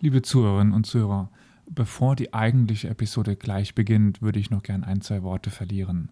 [0.00, 1.30] Liebe Zuhörerinnen und Zuhörer,
[1.70, 6.10] bevor die eigentliche Episode gleich beginnt, würde ich noch gern ein, zwei Worte verlieren.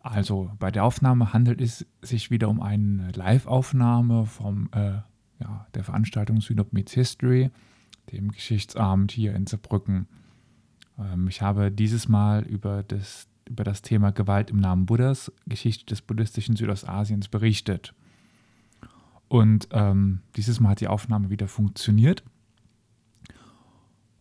[0.00, 5.00] Also bei der Aufnahme handelt es sich wieder um eine Live-Aufnahme vom äh,
[5.38, 7.50] ja, der Veranstaltung Synop Meets History,
[8.10, 10.06] dem Geschichtsabend hier in Saarbrücken.
[10.98, 15.86] Ähm, ich habe dieses Mal über das, über das Thema Gewalt im Namen Buddhas, Geschichte
[15.86, 17.94] des buddhistischen Südostasiens berichtet.
[19.28, 22.22] Und ähm, dieses Mal hat die Aufnahme wieder funktioniert.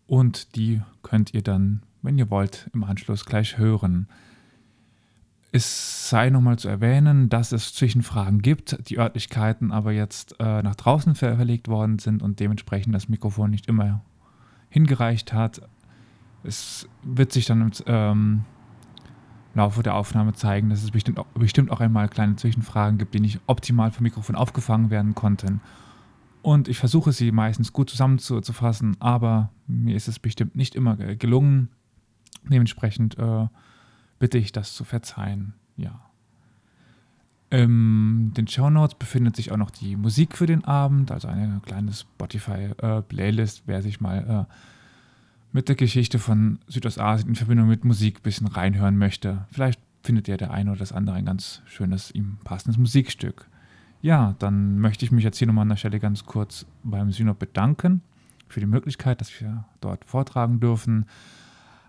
[0.07, 4.07] Und die könnt ihr dann, wenn ihr wollt, im Anschluss gleich hören.
[5.51, 10.75] Es sei nochmal zu erwähnen, dass es Zwischenfragen gibt, die Örtlichkeiten aber jetzt äh, nach
[10.75, 14.01] draußen verlegt worden sind und dementsprechend das Mikrofon nicht immer
[14.69, 15.61] hingereicht hat.
[16.43, 18.45] Es wird sich dann im ähm,
[19.53, 23.19] Laufe der Aufnahme zeigen, dass es bestimmt auch, bestimmt auch einmal kleine Zwischenfragen gibt, die
[23.19, 25.61] nicht optimal vom Mikrofon aufgefangen werden konnten.
[26.43, 31.69] Und ich versuche sie meistens gut zusammenzufassen, aber mir ist es bestimmt nicht immer gelungen.
[32.43, 33.47] Dementsprechend äh,
[34.19, 35.53] bitte ich das zu verzeihen.
[35.77, 36.01] Ja.
[37.49, 41.61] In den Show Notes befindet sich auch noch die Musik für den Abend, also eine
[41.65, 44.53] kleine Spotify-Playlist, äh, wer sich mal äh,
[45.53, 49.45] mit der Geschichte von Südostasien in Verbindung mit Musik ein bisschen reinhören möchte.
[49.49, 53.47] Vielleicht findet ja der eine oder das andere ein ganz schönes, ihm passendes Musikstück.
[54.03, 57.39] Ja, dann möchte ich mich jetzt hier nochmal an der Stelle ganz kurz beim Synop
[57.39, 58.01] bedanken
[58.49, 61.05] für die Möglichkeit, dass wir dort vortragen dürfen,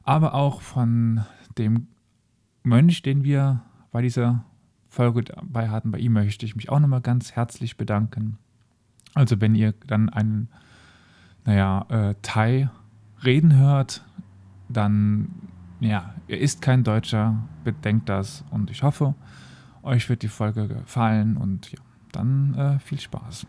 [0.04, 1.24] aber auch von
[1.58, 1.88] dem
[2.62, 4.44] Mönch, den wir bei dieser
[4.88, 8.38] Folge dabei hatten, bei ihm möchte ich mich auch nochmal ganz herzlich bedanken.
[9.14, 10.48] Also wenn ihr dann einen,
[11.44, 12.70] naja, äh, Thai
[13.24, 14.04] reden hört,
[14.68, 15.30] dann,
[15.80, 19.16] ja, er ist kein Deutscher, bedenkt das und ich hoffe,
[19.82, 21.80] euch wird die Folge gefallen und ja,
[22.14, 23.46] dann äh, viel Spaß.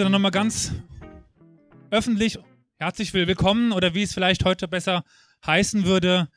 [0.00, 0.72] Also dann nochmal ganz
[1.90, 2.38] öffentlich
[2.78, 5.04] herzlich willkommen oder wie es vielleicht heute besser
[5.44, 6.30] heißen würde,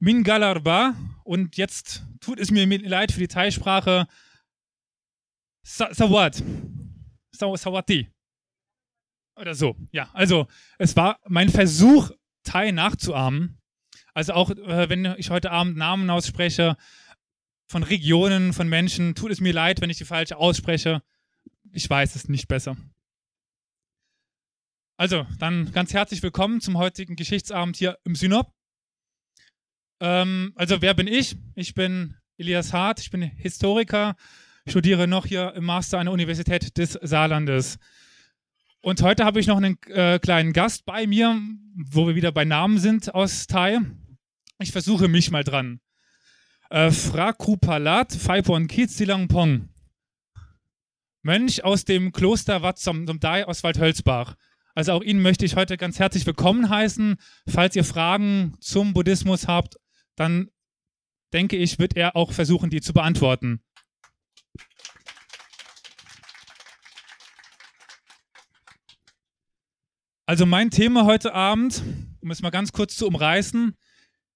[0.00, 0.94] Mingalarba.
[1.24, 4.06] Und jetzt tut es mir leid für die Thai-Sprache.
[5.62, 6.42] Sawat.
[7.32, 8.10] Sawati.
[9.36, 9.76] Oder so.
[9.92, 12.10] Ja, also es war mein Versuch,
[12.42, 13.56] Thai nachzuahmen.
[14.12, 16.76] Also auch äh, wenn ich heute Abend Namen ausspreche
[17.66, 21.02] von Regionen, von Menschen, tut es mir leid, wenn ich die falsche ausspreche.
[21.72, 22.76] Ich weiß es nicht besser.
[24.98, 28.50] Also, dann ganz herzlich willkommen zum heutigen Geschichtsabend hier im Synop.
[30.00, 31.36] Ähm, also, wer bin ich?
[31.54, 34.16] Ich bin Elias Hart, ich bin Historiker,
[34.66, 37.78] studiere noch hier im Master an der Universität des Saarlandes.
[38.80, 41.38] Und heute habe ich noch einen äh, kleinen Gast bei mir,
[41.74, 43.80] wo wir wieder bei Namen sind aus Thai.
[44.60, 45.80] Ich versuche mich mal dran.
[46.70, 48.66] Äh, Frakupalat Phaipon
[49.28, 49.68] Pong.
[51.20, 52.80] Mönch aus dem Kloster Wat
[53.20, 54.36] Dai aus Waldhölzbach.
[54.76, 57.16] Also auch Ihnen möchte ich heute ganz herzlich willkommen heißen.
[57.48, 59.76] Falls ihr Fragen zum Buddhismus habt,
[60.16, 60.50] dann
[61.32, 63.64] denke ich, wird er auch versuchen, die zu beantworten.
[70.26, 71.82] Also mein Thema heute Abend,
[72.20, 73.74] um es mal ganz kurz zu umreißen,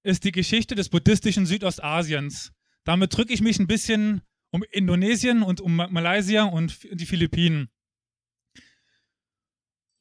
[0.05, 2.53] ist die Geschichte des buddhistischen Südostasiens.
[2.84, 4.22] Damit drücke ich mich ein bisschen
[4.53, 7.69] um Indonesien und um Malaysia und die Philippinen.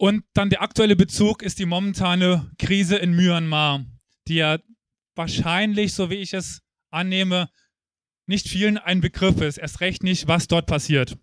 [0.01, 3.85] Und dann der aktuelle Bezug ist die momentane Krise in Myanmar,
[4.29, 4.57] die ja
[5.15, 7.49] wahrscheinlich, so wie ich es annehme,
[8.25, 11.17] nicht vielen ein Begriff ist, erst recht nicht, was dort passiert.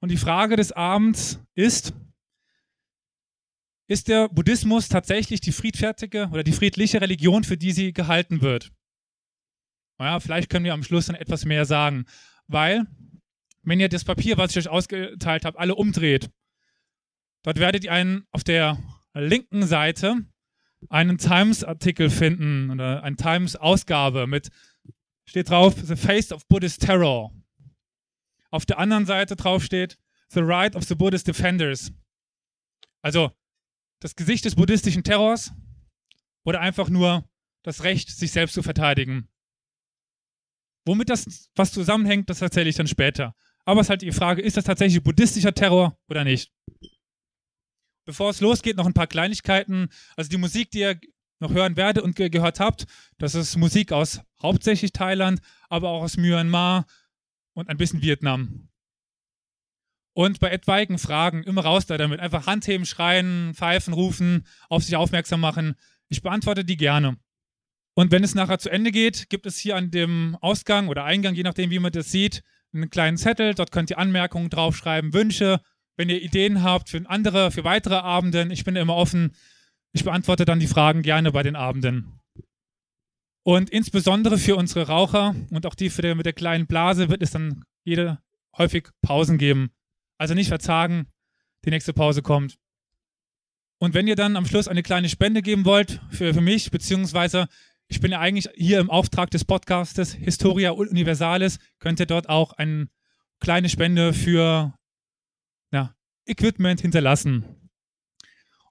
[0.00, 1.92] Und die Frage des Abends ist,
[3.86, 8.72] ist der Buddhismus tatsächlich die friedfertige oder die friedliche Religion, für die sie gehalten wird?
[9.98, 12.06] Naja, vielleicht können wir am Schluss dann etwas mehr sagen,
[12.46, 12.86] weil,
[13.62, 16.30] wenn ihr das Papier, was ich euch ausgeteilt habe, alle umdreht,
[17.42, 18.78] Dort werdet ihr einen auf der
[19.14, 20.16] linken Seite
[20.88, 24.48] einen Times-Artikel finden oder eine Times-Ausgabe mit,
[25.26, 27.32] steht drauf, The Face of Buddhist Terror.
[28.50, 29.98] Auf der anderen Seite drauf steht,
[30.28, 31.92] The Right of the Buddhist Defenders.
[33.02, 33.30] Also
[34.00, 35.52] das Gesicht des buddhistischen Terrors
[36.44, 37.28] oder einfach nur
[37.62, 39.28] das Recht, sich selbst zu verteidigen.
[40.86, 43.34] Womit das was zusammenhängt, das erzähle ich dann später.
[43.64, 46.50] Aber es ist halt die Frage, ist das tatsächlich buddhistischer Terror oder nicht?
[48.04, 49.88] Bevor es losgeht, noch ein paar Kleinigkeiten.
[50.16, 51.00] Also die Musik, die ihr
[51.40, 52.86] noch hören werdet und ge gehört habt,
[53.18, 56.86] das ist Musik aus hauptsächlich Thailand, aber auch aus Myanmar
[57.54, 58.68] und ein bisschen Vietnam.
[60.12, 62.20] Und bei etwaigen Fragen immer raus da damit.
[62.20, 65.76] Einfach Handheben, schreien, pfeifen, rufen, auf sich aufmerksam machen.
[66.08, 67.16] Ich beantworte die gerne.
[67.94, 71.34] Und wenn es nachher zu Ende geht, gibt es hier an dem Ausgang oder Eingang,
[71.34, 72.42] je nachdem, wie man das sieht,
[72.72, 73.54] einen kleinen Zettel.
[73.54, 75.60] Dort könnt ihr Anmerkungen draufschreiben, Wünsche.
[75.96, 79.32] Wenn ihr Ideen habt für andere, für weitere Abenden, ich bin immer offen.
[79.92, 82.20] Ich beantworte dann die Fragen gerne bei den Abenden.
[83.42, 87.30] Und insbesondere für unsere Raucher und auch die der, mit der kleinen Blase wird es
[87.30, 88.18] dann jede
[88.56, 89.70] häufig Pausen geben.
[90.18, 91.06] Also nicht verzagen,
[91.64, 92.58] die nächste Pause kommt.
[93.78, 97.48] Und wenn ihr dann am Schluss eine kleine Spende geben wollt für, für mich, beziehungsweise
[97.88, 102.52] ich bin ja eigentlich hier im Auftrag des Podcastes Historia Universalis, könnt ihr dort auch
[102.52, 102.88] eine
[103.40, 104.74] kleine Spende für
[106.30, 107.44] Equipment hinterlassen.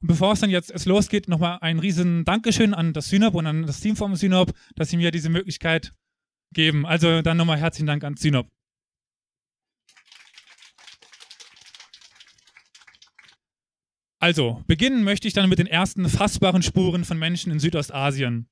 [0.01, 3.45] Und bevor es dann jetzt es losgeht, nochmal ein riesen Dankeschön an das Synop und
[3.45, 5.93] an das Team vom Synop, dass sie mir diese Möglichkeit
[6.53, 6.85] geben.
[6.85, 8.47] Also dann nochmal herzlichen Dank an Synop.
[14.21, 18.49] Also, beginnen möchte ich dann mit den ersten fassbaren Spuren von Menschen in Südostasien.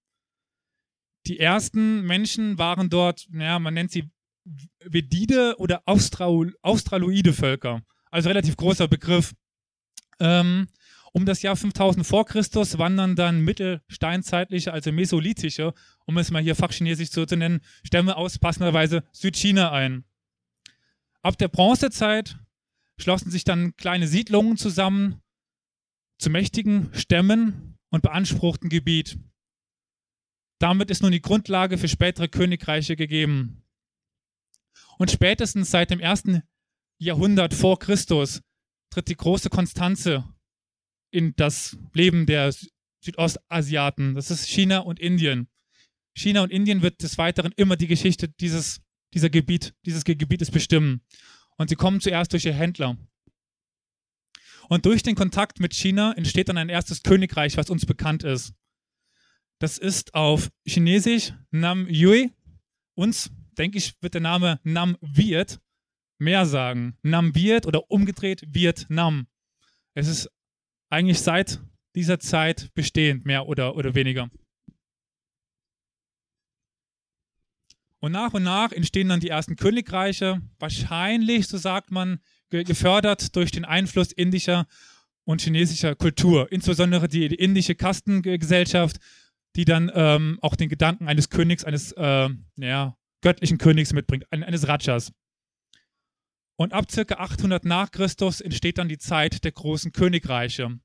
[1.27, 4.09] Die ersten Menschen waren dort, naja, man nennt sie
[4.79, 7.81] Vedide oder Austral Australoide Völker.
[8.11, 9.33] Also relativ großer Begriff.
[10.19, 10.67] Ähm,
[11.13, 15.73] um das Jahr 5000 vor Christus wandern dann mittelsteinzeitliche, also mesolithische,
[16.05, 20.03] um es mal hier fachchinesisch zu nennen, Stämme aus passenderweise Südchina ein.
[21.21, 22.37] Ab der Bronzezeit
[22.99, 25.21] schlossen sich dann kleine Siedlungen zusammen
[26.19, 29.17] zu mächtigen Stämmen und beanspruchten Gebiet.
[30.59, 33.63] Damit ist nun die Grundlage für spätere Königreiche gegeben.
[34.97, 36.43] Und spätestens seit dem ersten
[36.99, 38.41] Jahrhundert vor Christus
[38.89, 40.23] tritt die große Konstanze
[41.11, 42.53] in das Leben der
[43.03, 44.15] Südostasiaten.
[44.15, 45.47] Das ist China und Indien.
[46.15, 48.81] China und Indien wird des Weiteren immer die Geschichte dieses,
[49.13, 51.01] dieser Gebiet, dieses Gebietes bestimmen.
[51.57, 52.97] Und sie kommen zuerst durch ihr Händler.
[54.69, 58.53] Und durch den Kontakt mit China entsteht dann ein erstes Königreich, was uns bekannt ist.
[59.59, 62.31] Das ist auf Chinesisch Nam Yui.
[62.95, 65.59] Uns, denke ich, wird der Name Nam Viet
[66.17, 66.97] mehr sagen.
[67.01, 69.27] Nam Viet oder umgedreht Vietnam.
[69.93, 70.29] Es ist
[70.89, 71.59] eigentlich seit
[71.95, 74.29] dieser Zeit bestehend, mehr oder, oder weniger.
[77.99, 83.51] Und nach und nach entstehen dann die ersten Königreiche, wahrscheinlich, so sagt man, gefördert durch
[83.51, 84.67] den Einfluss indischer
[85.25, 88.97] und chinesischer Kultur, insbesondere die, die indische Kastengesellschaft,
[89.55, 94.67] die dann ähm, auch den Gedanken eines Königs, eines äh, ja, göttlichen Königs mitbringt, eines
[94.67, 95.11] Rajas.
[96.59, 100.79] Und ab circa 800 nach Christus entsteht dann die Zeit der großen Königreiche.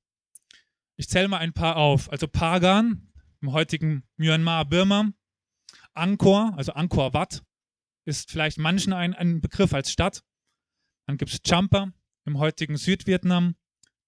[0.97, 2.11] Ich zähle mal ein paar auf.
[2.13, 3.11] Also Pagan
[3.41, 5.13] im heutigen Myanmar, Birma.
[5.95, 7.43] Angkor, also Angkor Wat,
[8.05, 10.23] ist vielleicht manchen ein, ein Begriff als Stadt.
[11.07, 11.93] Dann gibt es Champa
[12.25, 13.57] im heutigen Südvietnam.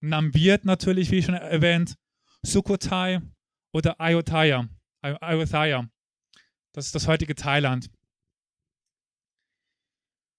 [0.01, 1.95] Nam Viet natürlich, wie schon erwähnt.
[2.43, 3.21] Sukhothai
[3.73, 4.69] oder Ayutthaya.
[5.01, 5.89] Ayutthaya.
[6.73, 7.89] Das ist das heutige Thailand.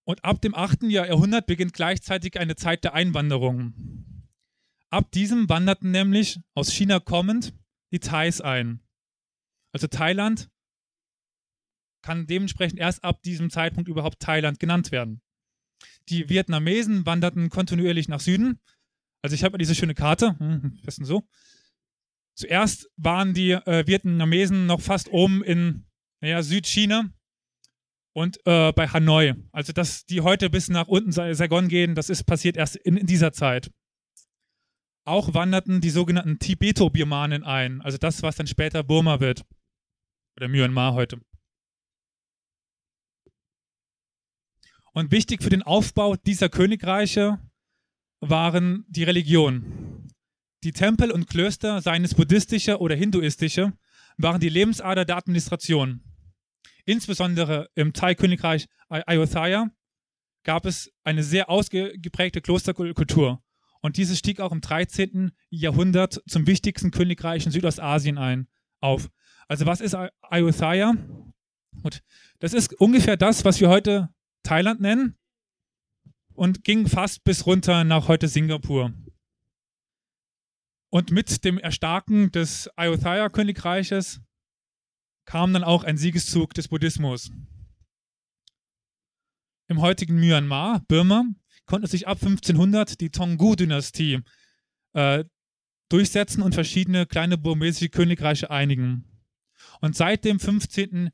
[0.07, 0.85] Und ab dem 8.
[0.85, 3.75] Jahrhundert beginnt gleichzeitig eine Zeit der Einwanderung.
[4.89, 7.55] Ab diesem wanderten nämlich aus China kommend
[7.93, 8.81] die Thais ein.
[9.73, 10.49] Also Thailand
[12.03, 15.23] kann dementsprechend erst ab diesem Zeitpunkt überhaupt Thailand genannt werden.
[16.09, 18.61] Die Vietnamesen wanderten kontinuierlich nach Süden.
[19.23, 21.29] Also ich habe mal diese schöne Karte, hm, besten so.
[22.37, 25.87] Zuerst waren die äh, Vietnamesen noch fast oben in
[26.21, 27.11] ja, Südchina,
[28.17, 29.35] und äh, bei Hanoi.
[29.53, 33.07] Also, dass die heute bis nach unten Saigon gehen, das ist passiert erst in, in
[33.07, 33.71] dieser Zeit.
[35.05, 39.45] Auch wanderten die sogenannten Tibeto-Birmanen ein, also das, was dann später Burma wird.
[40.39, 41.21] Oder Myanmar heute.
[44.95, 47.39] Und wichtig für den Aufbau dieser Königreiche
[48.21, 50.09] waren die Religionen.
[50.65, 53.75] Die Tempel und Klöster, seien es buddhistische oder hinduistische,
[54.17, 56.06] waren die Lebensader der Administration.
[56.87, 59.71] Insbesondere im Thai-Königreich Ayutthaya
[60.45, 63.43] gab es eine sehr ausgeprägte Klosterkultur.
[63.81, 65.33] Und diese stieg auch im 13.
[65.51, 68.49] Jahrhundert zum wichtigsten Königreich in Südostasien ein,
[68.81, 69.11] auf.
[69.49, 70.95] Also was ist Ayutthaya?
[71.83, 72.03] Gut,
[72.39, 74.09] das ist ungefähr das, was wir heute
[74.45, 75.17] Thailand nennen
[76.35, 78.93] und ging fast bis runter nach heute Singapur.
[80.89, 84.21] Und mit dem Erstarken des Ayutthaya-Königreiches
[85.27, 87.31] kam dann auch ein Siegeszug des Buddhismus.
[89.69, 91.25] Im heutigen Myanmar, Burma,
[91.67, 94.21] konnte sich ab 1500 die Tonggu-Dynastie
[94.95, 95.25] äh,
[95.89, 99.05] durchsetzen und verschiedene kleine burmesische Königreiche einigen.
[99.81, 101.11] Und seit dem 15.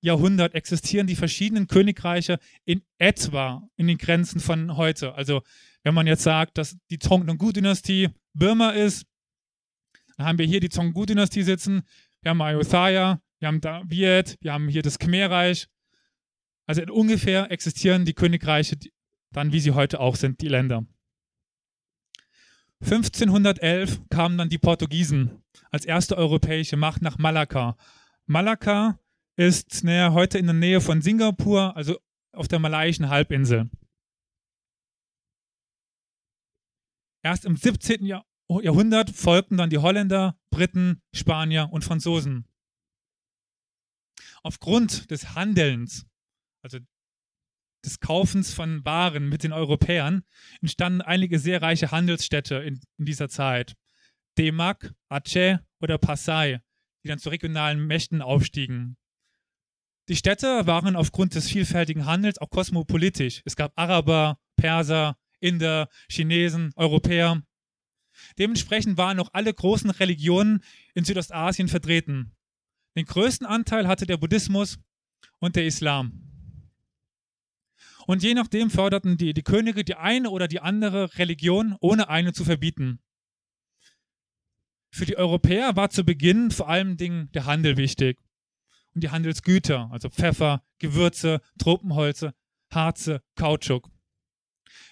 [0.00, 5.14] Jahrhundert existieren die verschiedenen Königreiche in etwa in den Grenzen von heute.
[5.14, 5.42] Also
[5.82, 9.06] wenn man jetzt sagt, dass die Tongnagu-Dynastie Burma ist,
[10.16, 11.82] dann haben wir hier die Zonggu-Dynastie sitzen,
[12.22, 15.68] wir haben Ayutthaya, wir haben da Viet, wir haben hier das Khmerreich.
[16.64, 18.78] Also ungefähr existieren die Königreiche
[19.32, 20.86] dann, wie sie heute auch sind, die Länder.
[22.82, 27.76] 1511 kamen dann die Portugiesen als erste europäische Macht nach Malakka.
[28.26, 29.00] Malakka
[29.36, 31.98] ist näher heute in der Nähe von Singapur, also
[32.32, 33.68] auf der malaiischen Halbinsel.
[37.24, 38.04] Erst im 17.
[38.04, 42.46] Jahrhundert folgten dann die Holländer, Briten, Spanier und Franzosen.
[44.42, 46.06] Aufgrund des Handelns,
[46.62, 46.78] also
[47.84, 50.24] des Kaufens von Waren mit den Europäern,
[50.60, 53.74] entstanden einige sehr reiche Handelsstädte in, in dieser Zeit.
[54.38, 56.60] Demak, Aceh oder Pasai,
[57.04, 58.96] die dann zu regionalen Mächten aufstiegen.
[60.08, 63.42] Die Städte waren aufgrund des vielfältigen Handels auch kosmopolitisch.
[63.44, 67.42] Es gab Araber, Perser, Inder, Chinesen, Europäer.
[68.38, 70.62] Dementsprechend waren auch alle großen Religionen
[70.94, 72.32] in Südostasien vertreten.
[72.96, 74.78] Den größten Anteil hatte der Buddhismus
[75.38, 76.22] und der Islam.
[78.06, 82.32] Und je nachdem förderten die, die Könige die eine oder die andere Religion, ohne eine
[82.32, 83.00] zu verbieten.
[84.90, 88.18] Für die Europäer war zu Beginn vor allem der Handel wichtig.
[88.94, 92.34] Und die Handelsgüter, also Pfeffer, Gewürze, Tropenholze,
[92.70, 93.88] Harze, Kautschuk.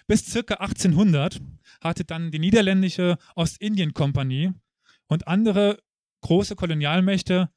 [0.07, 0.55] Bis ca.
[0.55, 1.39] 1800
[1.81, 4.53] hatte dann die niederländische Ostindien-Kompanie
[5.07, 5.81] und andere
[6.21, 7.51] große Kolonialmächte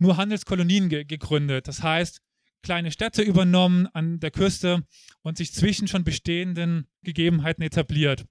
[0.00, 1.68] nur Handelskolonien ge gegründet.
[1.68, 2.20] Das heißt,
[2.62, 4.84] kleine Städte übernommen an der Küste
[5.22, 8.26] und sich zwischen schon bestehenden Gegebenheiten etabliert.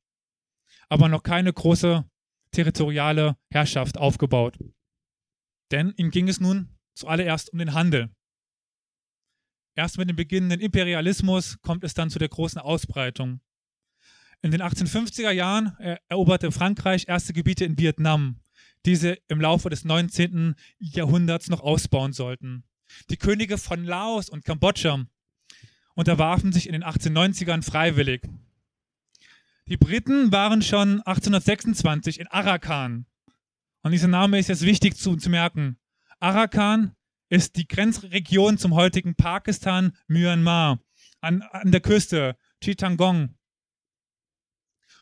[0.90, 2.04] Aber noch keine große
[2.52, 4.58] territoriale Herrschaft aufgebaut.
[5.72, 8.10] Denn ihnen ging es nun zuallererst um den Handel.
[9.76, 13.40] Erst mit dem beginnenden Imperialismus kommt es dann zu der großen Ausbreitung.
[14.42, 15.76] In den 1850er Jahren
[16.08, 18.40] eroberte Frankreich erste Gebiete in Vietnam,
[18.86, 20.56] diese im Laufe des 19.
[20.80, 22.64] Jahrhunderts noch ausbauen sollten.
[23.10, 25.06] Die Könige von Laos und Kambodscha
[25.96, 28.22] unterwarfen sich in den 1890ern freiwillig.
[29.68, 33.06] Die Briten waren schon 1826 in Arakan.
[33.84, 35.78] Und dieser Name ist jetzt wichtig zu, zu merken.
[36.20, 36.96] Arakan
[37.30, 40.80] ist die Grenzregion zum heutigen Pakistan, Myanmar,
[41.22, 43.36] an, an der Küste, Chittagong.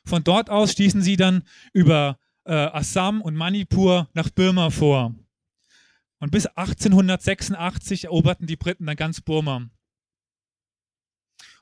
[0.04, 1.44] Von dort aus stießen sie dann
[1.74, 5.14] über äh, Assam und Manipur nach Burma vor.
[6.20, 9.70] Und bis 1886 eroberten die Briten dann ganz Burma.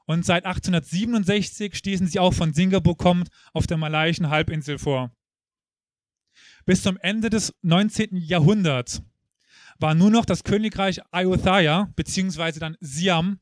[0.06, 5.12] Und seit 1867 stießen sie auch von Singapur kommend auf der malaiischen Halbinsel vor.
[6.65, 8.18] Bis zum Ende des 19.
[8.18, 9.01] Jahrhunderts
[9.80, 12.60] war nur noch das Königreich Ayutthaya bzw.
[12.60, 13.39] dann Siam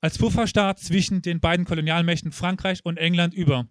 [0.00, 3.68] als Pufferstaat zwischen den beiden Kolonialmächten Frankreich und England über.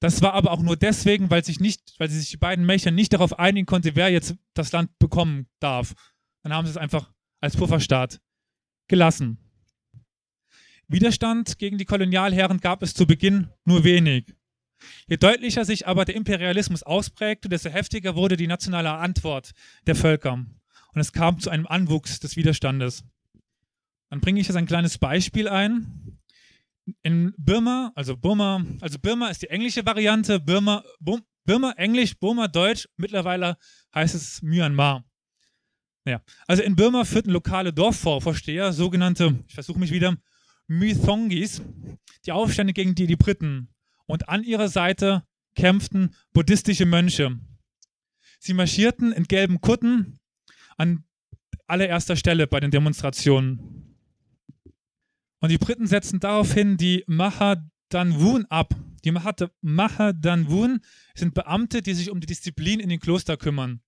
[0.00, 3.12] Das war aber auch nur deswegen, weil sich nicht, weil sich die beiden Mächte nicht
[3.12, 5.94] darauf einigen konnten, wer jetzt das Land bekommen darf.
[6.42, 8.20] Dann haben sie es einfach als Pufferstaat
[8.86, 9.38] gelassen.
[10.86, 14.34] Widerstand gegen die Kolonialherren gab es zu Beginn nur wenig.
[15.08, 19.52] Je deutlicher sich aber der Imperialismus ausprägte, desto heftiger wurde die nationale Antwort
[19.86, 20.32] der Völker.
[20.34, 23.04] Und es kam zu einem Anwuchs des Widerstandes.
[24.08, 26.17] Dann bringe ich jetzt ein kleines Beispiel ein
[27.02, 32.48] in Birma, also Burma, also Birma ist die englische Variante, Birma, Bum, Birma Englisch, Burma
[32.48, 33.56] Deutsch, mittlerweile
[33.94, 35.04] heißt es Myanmar.
[36.04, 40.16] Ja, also in Birma führten lokale Dorfvorsteher, sogenannte, ich versuche mich wieder,
[40.66, 41.62] Mythongis,
[42.26, 43.68] die Aufstände gegen die, die Briten.
[44.06, 47.38] Und an ihrer Seite kämpften buddhistische Mönche.
[48.38, 50.18] Sie marschierten in gelben Kutten
[50.76, 51.04] an
[51.66, 53.87] allererster Stelle bei den Demonstrationen.
[55.40, 58.74] Und die Briten setzen daraufhin die Mahadanwun ab.
[59.04, 60.80] Die Mahadanwun
[61.14, 63.80] sind Beamte, die sich um die Disziplin in den Kloster kümmern.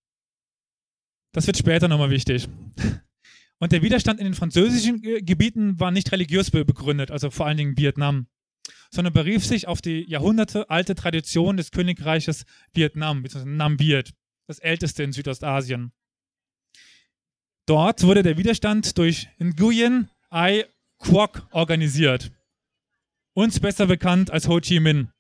[1.33, 2.49] Das wird später nochmal wichtig.
[3.59, 7.77] Und der Widerstand in den französischen Gebieten war nicht religiös begründet, also vor allen Dingen
[7.77, 8.27] Vietnam,
[8.91, 14.15] sondern berief sich auf die jahrhundertealte Tradition des Königreiches Vietnam, beziehungsweise Nam Viet,
[14.47, 15.93] das älteste in Südostasien.
[17.67, 20.65] Dort wurde der Widerstand durch Nguyen Ai
[21.01, 22.31] Quoc organisiert.
[23.33, 25.11] Uns besser bekannt als Ho Chi Minh.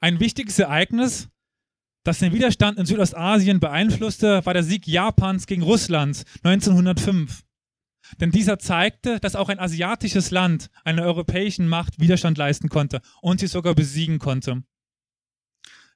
[0.00, 1.28] Ein wichtiges Ereignis,
[2.04, 7.42] das den Widerstand in Südostasien beeinflusste, war der Sieg Japans gegen Russland 1905.
[8.20, 13.40] Denn dieser zeigte, dass auch ein asiatisches Land einer europäischen Macht Widerstand leisten konnte und
[13.40, 14.62] sie sogar besiegen konnte.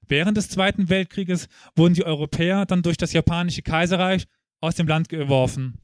[0.06, 4.26] Während des Zweiten Weltkrieges wurden die Europäer dann durch das japanische Kaiserreich
[4.60, 5.83] aus dem Land geworfen.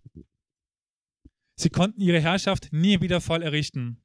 [1.60, 4.02] Sie konnten ihre Herrschaft nie wieder voll errichten.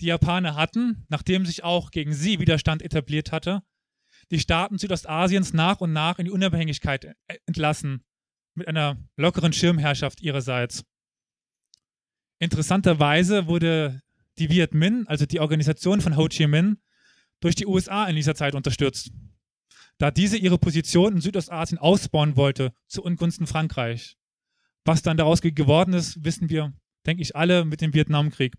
[0.00, 3.62] Die Japaner hatten, nachdem sich auch gegen sie Widerstand etabliert hatte,
[4.30, 7.14] die Staaten Südostasiens nach und nach in die Unabhängigkeit
[7.44, 8.04] entlassen,
[8.54, 10.84] mit einer lockeren Schirmherrschaft ihrerseits.
[12.38, 14.00] Interessanterweise wurde
[14.38, 16.78] die Viet Minh, also die Organisation von Ho Chi Minh,
[17.40, 19.10] durch die USA in dieser Zeit unterstützt,
[19.98, 24.16] da diese ihre Position in Südostasien ausbauen wollte zu Ungunsten Frankreich.
[24.84, 26.74] Was dann daraus geworden ist, wissen wir,
[27.06, 28.54] denke ich, alle mit dem Vietnamkrieg.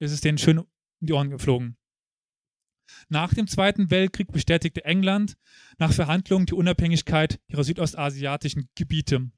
[0.00, 0.66] Es ist denen schön um
[1.00, 1.76] die Ohren geflogen.
[3.08, 5.36] Nach dem Zweiten Weltkrieg bestätigte England
[5.78, 9.30] nach Verhandlungen die Unabhängigkeit ihrer südostasiatischen Gebiete.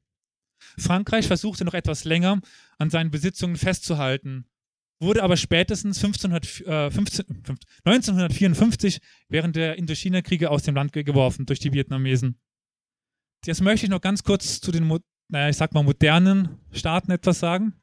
[0.78, 2.40] Frankreich versuchte noch etwas länger
[2.78, 4.46] an seinen Besitzungen festzuhalten,
[5.00, 7.26] wurde aber spätestens 1500, äh, 15,
[7.84, 12.40] 1954 während der Indochina-Kriege aus dem Land geworfen durch die Vietnamesen.
[13.44, 14.88] Jetzt möchte ich noch ganz kurz zu den,
[15.28, 17.74] naja, ich sag mal, modernen Staaten etwas sagen.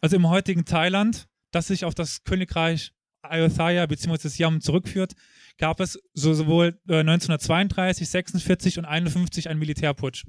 [0.00, 2.92] Also im heutigen Thailand, das sich auf das Königreich
[3.22, 4.28] Ayutthaya bzw.
[4.28, 5.14] Siam zurückführt,
[5.58, 10.24] gab es sowohl 1932, 46 und 51 einen Militärputsch.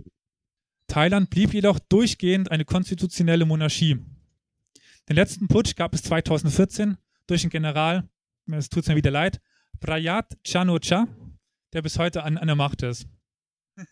[0.88, 3.98] Thailand blieb jedoch durchgehend eine konstitutionelle Monarchie.
[5.08, 6.98] Den letzten Putsch gab es 2014
[7.28, 8.10] durch den General,
[8.52, 9.40] es tut mir wieder leid,
[9.80, 11.08] Prayat Chanocha,
[11.74, 13.08] der bis heute an, an der Macht ist.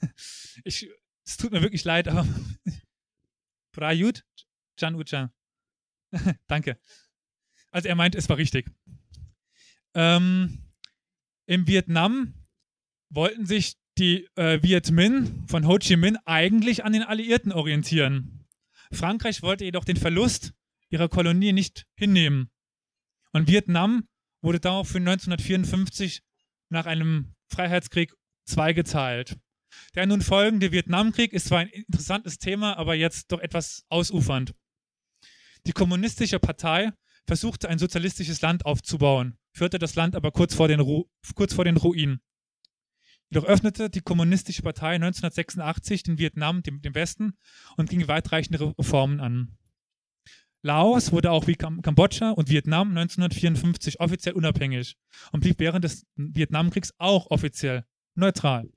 [0.65, 0.89] Ich,
[1.29, 2.27] es tut mir wirklich leid, aber
[3.71, 4.25] Prayut
[4.79, 5.31] Chanucha.
[6.47, 6.79] Danke.
[7.71, 8.71] Also er meint, es war richtig.
[9.93, 10.71] Ähm,
[11.45, 12.33] Im Vietnam
[13.09, 18.47] wollten sich die äh, Viet Minh von Ho Chi Minh eigentlich an den Alliierten orientieren.
[18.91, 20.53] Frankreich wollte jedoch den Verlust
[20.89, 22.49] ihrer Kolonie nicht hinnehmen.
[23.33, 24.07] Und Vietnam
[24.41, 26.23] wurde daraufhin 1954
[26.69, 29.37] nach einem Freiheitskrieg zweigeteilt.
[29.95, 34.53] Der nun folgende Vietnamkrieg ist zwar ein interessantes Thema, aber jetzt doch etwas ausufernd.
[35.65, 36.91] Die kommunistische Partei
[37.25, 41.05] versuchte ein sozialistisches Land aufzubauen, führte das Land aber kurz vor den, Ru
[41.35, 42.21] kurz vor den Ruinen.
[43.29, 47.33] Jedoch öffnete die Kommunistische Partei 1986 den Vietnam, dem, dem Westen,
[47.77, 49.57] und ging weitreichende Reformen an.
[50.61, 54.97] Laos wurde auch wie Kam Kambodscha und Vietnam 1954 offiziell unabhängig
[55.31, 58.69] und blieb während des Vietnamkriegs auch offiziell neutral.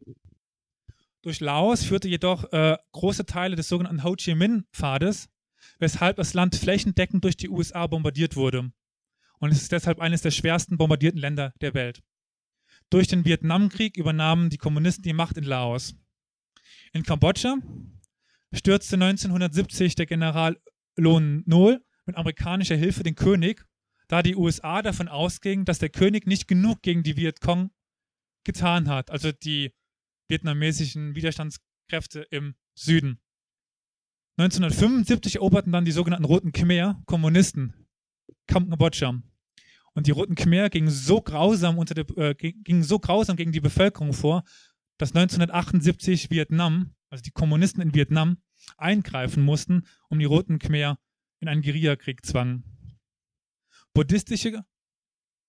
[1.23, 5.29] Durch Laos führte jedoch äh, große Teile des sogenannten Ho Chi Minh-Pfades
[5.79, 8.73] weshalb das Land flächendeckend durch die USA bombardiert wurde.
[9.39, 12.03] Und es ist deshalb eines der schwersten bombardierten Länder der Welt.
[12.91, 15.95] Durch den Vietnamkrieg übernahmen die Kommunisten die Macht in Laos.
[16.93, 17.57] In Kambodscha
[18.53, 20.57] stürzte 1970 der General
[20.97, 23.65] Lon Nol mit amerikanischer Hilfe den König,
[24.09, 27.71] da die USA davon ausgingen, dass der König nicht genug gegen die Vietcong
[28.45, 29.73] getan hat, also die
[30.29, 33.21] vietnamesischen Widerstandskräfte im Süden.
[34.39, 37.75] 1975 eroberten dann die sogenannten Roten Khmer Kommunisten
[38.47, 39.21] Kambodscha.
[39.95, 43.61] Und die Roten Khmer gingen so grausam unter der, äh, gingen so grausam gegen die
[43.61, 44.43] Bevölkerung vor,
[44.97, 48.39] dass 1978 Vietnam, also die Kommunisten in Vietnam,
[48.79, 50.99] eingreifen mussten, um die Roten Khmer
[51.41, 52.65] in einen Guerillakrieg zwangen.
[53.93, 54.65] Buddhistische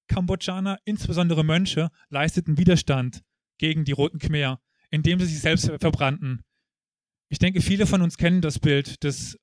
[0.07, 3.23] Kambodschaner, insbesondere Mönche, leisteten Widerstand
[3.57, 6.43] gegen die Roten Khmer, indem sie sich selbst verbrannten,
[7.33, 9.39] ich denke, viele von uns kennen das Bild des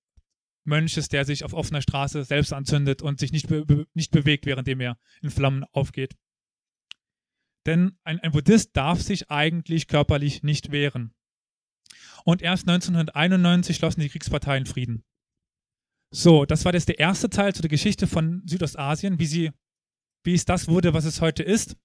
[0.62, 4.80] Mönches, der sich auf offener Straße selbst anzündet und sich nicht, be nicht bewegt, währenddem
[4.80, 6.16] er in Flammen aufgeht.
[7.66, 11.14] Denn ein, ein Buddhist darf sich eigentlich körperlich nicht wehren.
[12.24, 15.04] Und erst 1991 schlossen die Kriegsparteien Frieden.
[16.12, 19.50] So, das war jetzt der erste Teil zu der Geschichte von Südostasien, wie, sie,
[20.22, 21.76] wie es das wurde, was es heute ist.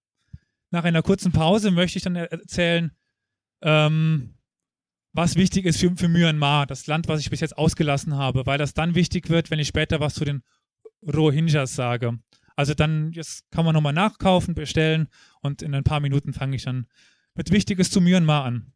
[0.75, 2.91] Nach einer kurzen Pause möchte ich dann erzählen,
[3.61, 4.33] ähm,
[5.13, 8.57] was wichtig ist für, für Myanmar, das Land, was ich bis jetzt ausgelassen habe, weil
[8.57, 10.43] das dann wichtig wird, wenn ich später was zu den
[11.01, 12.19] Rohingyas sage.
[12.57, 15.07] Also dann, jetzt kann man nochmal nachkaufen, bestellen
[15.39, 16.87] und in ein paar Minuten fange ich dann
[17.35, 18.73] mit Wichtiges zu Myanmar an.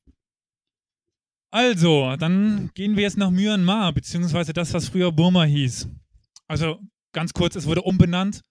[1.52, 5.90] Also, dann gehen wir jetzt nach Myanmar, beziehungsweise das, was früher Burma hieß.
[6.48, 6.80] Also
[7.12, 8.42] ganz kurz, es wurde umbenannt,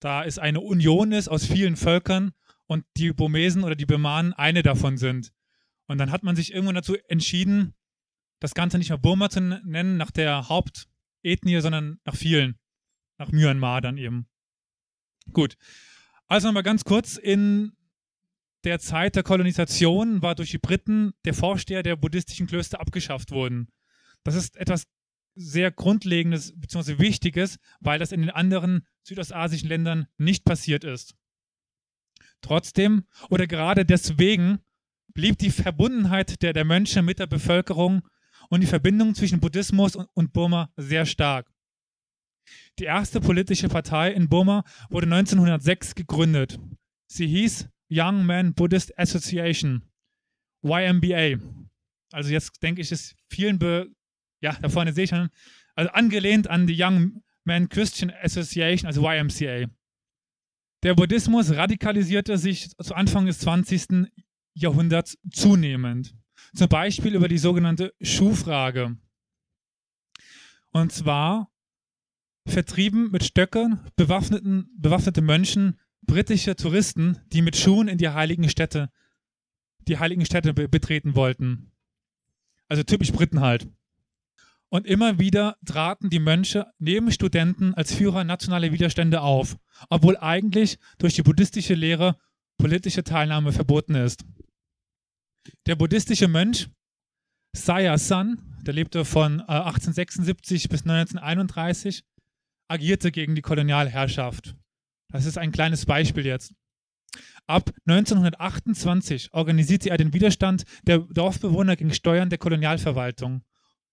[0.00, 2.32] da es eine Union ist aus vielen Völkern
[2.70, 5.32] und die Burmesen oder die Birmanen eine davon sind.
[5.88, 7.74] Und dann hat man sich irgendwann dazu entschieden,
[8.38, 12.60] das Ganze nicht mehr Burma zu nennen, nach der Hauptethnie, sondern nach vielen.
[13.18, 14.28] Nach Myanmar dann eben.
[15.32, 15.56] Gut.
[16.28, 17.72] Also nochmal ganz kurz, in
[18.62, 23.72] der Zeit der Kolonisation war durch die Briten der Vorsteher der buddhistischen Klöster abgeschafft worden.
[24.22, 24.86] Das ist etwas
[25.34, 27.00] sehr Grundlegendes bzw.
[27.00, 31.16] Wichtiges, weil das in den anderen südostasischen Ländern nicht passiert ist.
[32.42, 34.60] Trotzdem oder gerade deswegen
[35.14, 38.02] blieb die Verbundenheit der, der Mönche mit der Bevölkerung
[38.48, 41.50] und die Verbindung zwischen Buddhismus und, und Burma sehr stark.
[42.78, 46.58] Die erste politische Partei in Burma wurde 1906 gegründet.
[47.06, 49.82] Sie hieß Young Men Buddhist Association,
[50.62, 51.42] YMBA.
[52.12, 53.88] Also jetzt denke ich, ist vielen, be
[54.40, 55.28] ja, da vorne sehe ich schon,
[55.74, 59.66] also angelehnt an die Young Men Christian Association, also YMCA.
[60.82, 64.10] Der Buddhismus radikalisierte sich zu Anfang des 20.
[64.54, 66.14] Jahrhunderts zunehmend.
[66.54, 68.96] Zum Beispiel über die sogenannte Schuhfrage.
[70.72, 71.50] Und zwar
[72.46, 78.90] vertrieben mit Stöcken bewaffneten, bewaffnete Mönchen britische Touristen, die mit Schuhen in die heiligen Städte,
[79.86, 81.72] die heiligen Städte betreten wollten.
[82.68, 83.68] Also typisch Briten halt.
[84.72, 89.56] Und immer wieder traten die Mönche neben Studenten als Führer nationaler Widerstände auf,
[89.88, 92.16] obwohl eigentlich durch die buddhistische Lehre
[92.56, 94.24] politische Teilnahme verboten ist.
[95.66, 96.68] Der buddhistische Mönch
[97.56, 102.04] Saya San, der lebte von 1876 äh, bis 1931,
[102.68, 104.54] agierte gegen die Kolonialherrschaft.
[105.12, 106.54] Das ist ein kleines Beispiel jetzt.
[107.48, 113.42] Ab 1928 organisierte er den Widerstand der Dorfbewohner gegen Steuern der Kolonialverwaltung,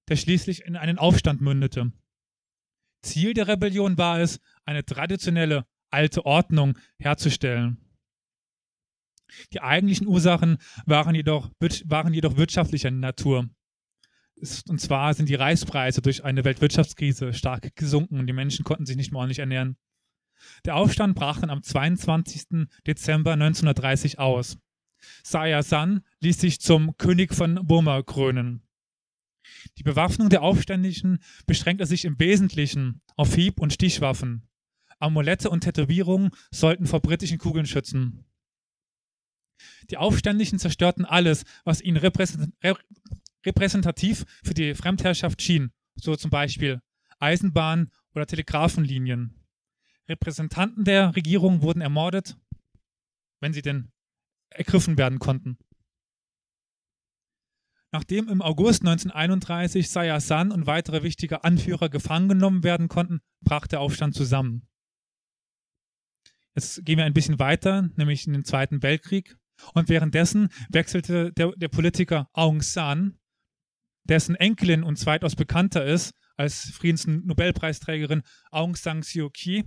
[0.10, 1.92] der schließlich in einen Aufstand mündete.
[3.02, 7.78] Ziel der Rebellion war es, eine traditionelle alte Ordnung herzustellen.
[9.54, 11.52] Die eigentlichen Ursachen waren jedoch,
[11.86, 13.50] waren jedoch wirtschaftlicher Natur.
[14.70, 18.96] Und zwar sind die Reispreise durch eine Weltwirtschaftskrise stark gesunken und die Menschen konnten sich
[18.96, 19.78] nicht mehr ordentlich ernähren.
[20.66, 22.68] Der Aufstand brach dann am 22.
[22.86, 24.58] Dezember 1930 aus.
[25.24, 28.67] Saya San ließ sich zum König von Burma krönen.
[29.78, 34.48] Die Bewaffnung der Aufständischen beschränkte sich im Wesentlichen auf Hieb- und Stichwaffen.
[35.00, 38.26] Amulette und Tätowierungen sollten vor britischen Kugeln schützen.
[39.90, 46.82] Die Aufständischen zerstörten alles, was ihnen repräsentativ für die Fremdherrschaft schien, so zum Beispiel
[47.20, 49.34] Eisenbahn- oder Telegrafenlinien.
[50.08, 52.38] Repräsentanten der Regierung wurden ermordet,
[53.40, 53.92] wenn sie denn
[54.50, 55.58] ergriffen werden konnten.
[57.94, 63.66] Nachdem im August 1931 Saya San und weitere wichtige Anführer gefangen genommen werden konnten, brach
[63.68, 64.68] der Aufstand zusammen.
[66.54, 69.38] Jetzt gehen wir ein bisschen weiter, nämlich in den Zweiten Weltkrieg.
[69.74, 73.18] Und währenddessen wechselte der, der Politiker Aung San,
[74.04, 78.22] dessen Enkelin und zweitaus bekannter ist als Friedensnobelpreisträgerin
[78.52, 79.64] Aung San Suu Kyi.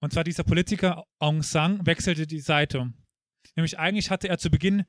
[0.00, 2.92] Und zwar dieser Politiker Aung San wechselte die Seite.
[3.56, 4.84] Nämlich eigentlich hatte er zu Beginn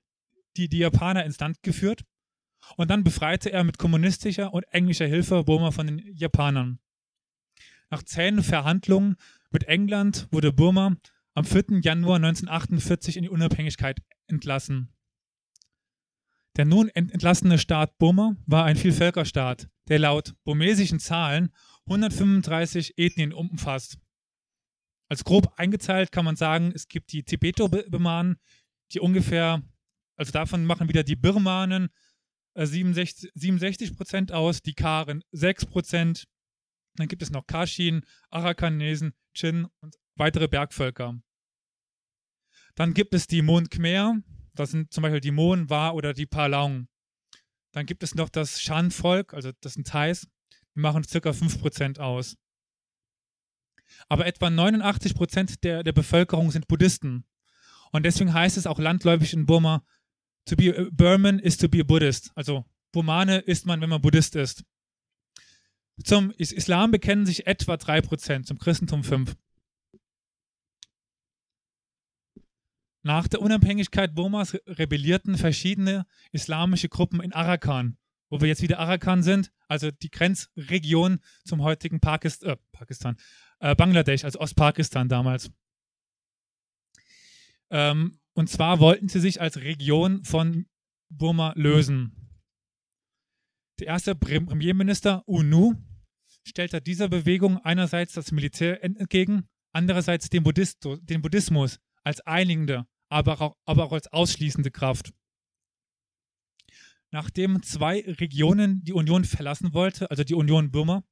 [0.58, 2.04] die, die Japaner ins Land geführt
[2.78, 6.80] und dann befreite er mit kommunistischer und englischer Hilfe Burma von den Japanern.
[7.90, 9.16] Nach zähen Verhandlungen
[9.52, 10.96] mit England wurde Burma
[11.34, 11.80] am 4.
[11.82, 14.94] Januar 1948 in die Unabhängigkeit entlassen.
[16.58, 21.54] Der nun entlassene Staat Burma war ein Vielvölkerstaat, der laut burmesischen Zahlen
[21.86, 23.98] 135 Ethnien umfasst.
[25.08, 28.38] Als grob eingeteilt kann man sagen, es gibt die Tibeto-Birmanen,
[28.92, 29.64] die ungefähr,
[30.16, 31.90] also davon machen wieder die Birmanen
[32.66, 36.28] 67, 67 Prozent aus, die Karen 6 Prozent.
[36.96, 41.22] Dann gibt es noch Kashin, Arakanesen, Chin und weitere Bergvölker.
[42.76, 44.22] Dann gibt es die Mon Khmer,
[44.54, 46.88] das sind zum Beispiel die Mon, Wa oder die Palaung.
[47.72, 50.28] Dann gibt es noch das Shan-Volk, also das sind Thais,
[50.76, 51.30] die machen ca.
[51.30, 52.36] 5% aus.
[54.08, 57.26] Aber etwa 89% der, der Bevölkerung sind Buddhisten.
[57.92, 59.84] Und deswegen heißt es auch landläufig in Burma,
[60.50, 62.32] to be a Burman is to be a Buddhist.
[62.36, 64.64] Also Burmane ist man, wenn man Buddhist ist.
[66.04, 69.36] Zum Islam bekennen sich etwa 3%, zum Christentum 5%.
[73.02, 77.98] Nach der Unabhängigkeit Burmas rebellierten verschiedene islamische Gruppen in Arakan,
[78.30, 83.16] wo wir jetzt wieder Arakan sind, also die Grenzregion zum heutigen Pakist äh, Pakistan,
[83.60, 85.50] äh, Bangladesch, also Ostpakistan damals.
[87.70, 90.66] Ähm, und zwar wollten sie sich als Region von
[91.10, 92.16] Burma lösen.
[93.82, 95.74] Der erste Premierminister UNU
[96.48, 103.42] stellte dieser Bewegung einerseits das Militär entgegen, andererseits den, Buddhist, den Buddhismus als einigende, aber
[103.42, 105.12] auch, aber auch als ausschließende Kraft.
[107.12, 111.04] Nachdem zwei Regionen die Union verlassen wollte, also die Union Burma,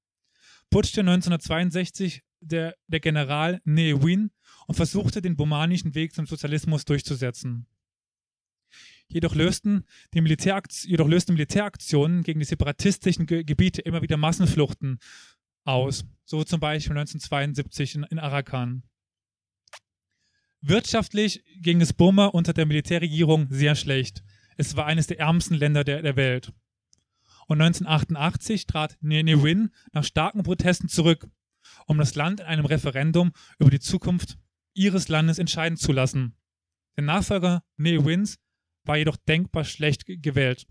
[0.70, 4.32] putschte 1962 der, der General Ne Win
[4.68, 7.66] und versuchte, den burmanischen Weg zum Sozialismus durchzusetzen.
[9.08, 15.00] Jedoch lösten, die jedoch lösten Militäraktionen gegen die separatistischen Ge Gebiete immer wieder Massenfluchten
[15.64, 18.84] aus, so zum Beispiel 1972 in, in Arakan.
[20.62, 24.24] Wirtschaftlich ging es Burma unter der Militärregierung sehr schlecht.
[24.58, 26.52] Es war eines der ärmsten Länder der, der Welt.
[27.48, 31.30] Und 1988 trat Ne Win nach starken Protesten zurück,
[31.86, 34.38] um das Land in einem Referendum über die Zukunft
[34.78, 36.36] ihres Landes entscheiden zu lassen.
[36.96, 38.40] Der Nachfolger Ne Wins
[38.84, 40.68] war jedoch denkbar schlecht gewählt.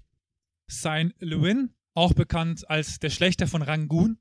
[0.69, 4.19] Sein Lewin, auch bekannt als der Schlechter von Rangoon,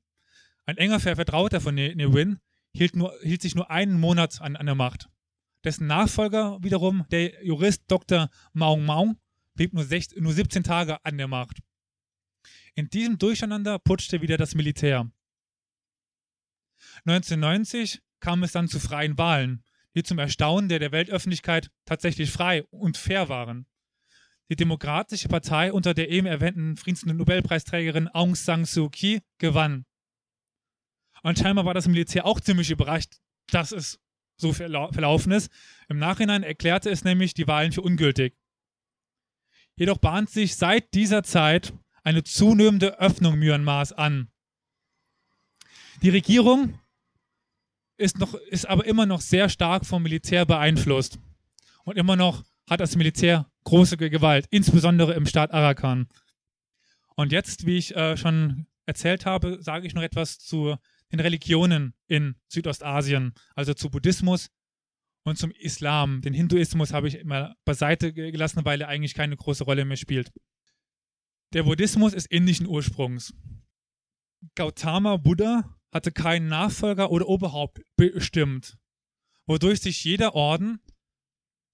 [0.66, 2.38] ein enger Vertrauter von Ne, ne Win,
[2.72, 5.08] hielt, hielt sich nur einen Monat an, an der Macht.
[5.64, 8.28] Dessen Nachfolger wiederum, der Jurist Dr.
[8.52, 9.18] Maung Maung,
[9.54, 11.62] blieb nur, 16, nur 17 Tage an der Macht.
[12.74, 15.10] In diesem Durcheinander putschte wieder das Militär.
[17.04, 19.64] 1990 kam es dann zu freien Wahlen,
[19.96, 23.66] die zum Erstaunen der, der Weltöffentlichkeit tatsächlich frei und fair waren.
[24.50, 29.86] Die Demokratische Partei unter der eben erwähnten Friedensnobelpreisträgerin Aung San Suu Kyi gewann.
[31.22, 33.14] Und scheinbar war das Militär auch ziemlich überrascht,
[33.50, 33.98] dass es
[34.36, 35.50] so verlaufen ist.
[35.88, 38.36] Im Nachhinein erklärte es nämlich die Wahlen für ungültig.
[39.76, 41.72] Jedoch bahnt sich seit dieser Zeit
[42.04, 44.30] eine zunehmende Öffnung Myanmars an.
[46.02, 46.78] Die Regierung
[47.96, 51.18] ist, noch, ist aber immer noch sehr stark vom Militär beeinflusst.
[51.84, 56.08] Und immer noch hat das Militär große Gewalt, insbesondere im Staat Arakan.
[57.16, 60.76] Und jetzt, wie ich äh, schon erzählt habe, sage ich noch etwas zu
[61.12, 64.50] den Religionen in Südostasien, also zu Buddhismus
[65.24, 66.20] und zum Islam.
[66.20, 70.32] Den Hinduismus habe ich immer beiseite gelassen, weil er eigentlich keine große Rolle mehr spielt.
[71.52, 73.32] Der Buddhismus ist indischen Ursprungs.
[74.54, 78.76] Gautama Buddha hatte keinen Nachfolger oder Oberhaupt bestimmt,
[79.46, 80.80] wodurch sich jeder Orden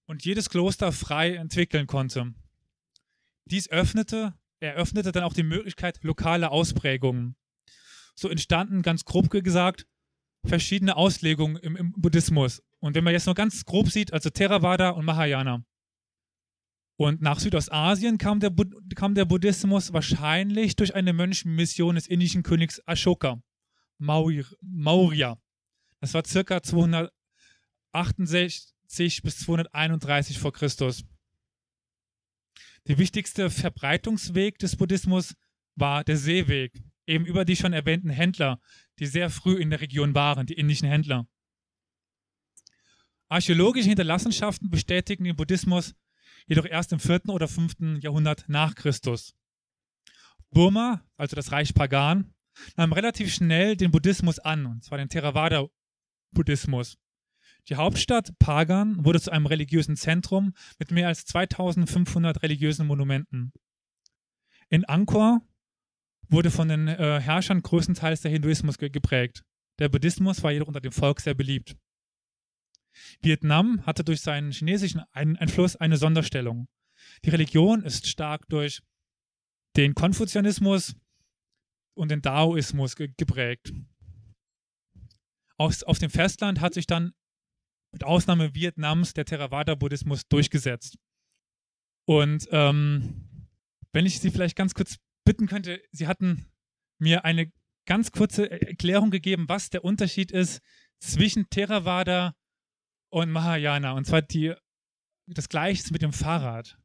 [0.05, 2.33] und jedes Kloster frei entwickeln konnte.
[3.45, 7.35] Dies öffnete, eröffnete dann auch die Möglichkeit lokaler Ausprägungen.
[8.15, 9.87] So entstanden, ganz grob gesagt,
[10.45, 12.61] verschiedene Auslegungen im, im Buddhismus.
[12.79, 15.65] Und wenn man jetzt nur ganz grob sieht, also Theravada und Mahayana.
[16.95, 18.53] Und nach Südostasien kam der,
[18.95, 23.41] kam der Buddhismus wahrscheinlich durch eine Mönchmission des indischen Königs Ashoka,
[23.97, 25.37] Maurya.
[25.99, 31.03] Das war circa 268 bis 231 vor Christus.
[32.87, 35.35] Der wichtigste Verbreitungsweg des Buddhismus
[35.75, 38.59] war der Seeweg, eben über die schon erwähnten Händler,
[38.99, 41.27] die sehr früh in der Region waren, die indischen Händler.
[43.29, 45.95] Archäologische Hinterlassenschaften bestätigen den Buddhismus
[46.47, 47.29] jedoch erst im 4.
[47.29, 48.01] oder 5.
[48.01, 49.35] Jahrhundert nach Christus.
[50.51, 52.33] Burma, also das Reich Pagan,
[52.75, 56.97] nahm relativ schnell den Buddhismus an, und zwar den Theravada-Buddhismus.
[57.69, 63.53] Die Hauptstadt Pagan wurde zu einem religiösen Zentrum mit mehr als 2500 religiösen Monumenten.
[64.69, 65.41] In Angkor
[66.27, 69.43] wurde von den äh, Herrschern größtenteils der Hinduismus ge geprägt.
[69.79, 71.75] Der Buddhismus war jedoch unter dem Volk sehr beliebt.
[73.21, 76.67] Vietnam hatte durch seinen chinesischen Einfluss eine Sonderstellung.
[77.25, 78.81] Die Religion ist stark durch
[79.75, 80.95] den Konfuzianismus
[81.95, 83.73] und den Daoismus ge geprägt.
[85.57, 87.13] Aus, auf dem Festland hat sich dann
[87.91, 90.97] mit Ausnahme Vietnams der Theravada-Buddhismus durchgesetzt.
[92.05, 93.47] Und ähm,
[93.93, 96.51] wenn ich Sie vielleicht ganz kurz bitten könnte, Sie hatten
[96.99, 97.51] mir eine
[97.85, 100.61] ganz kurze Erklärung gegeben, was der Unterschied ist
[100.99, 102.35] zwischen Theravada
[103.09, 103.91] und Mahayana.
[103.91, 104.53] Und zwar die,
[105.27, 106.77] das Gleiche mit dem Fahrrad.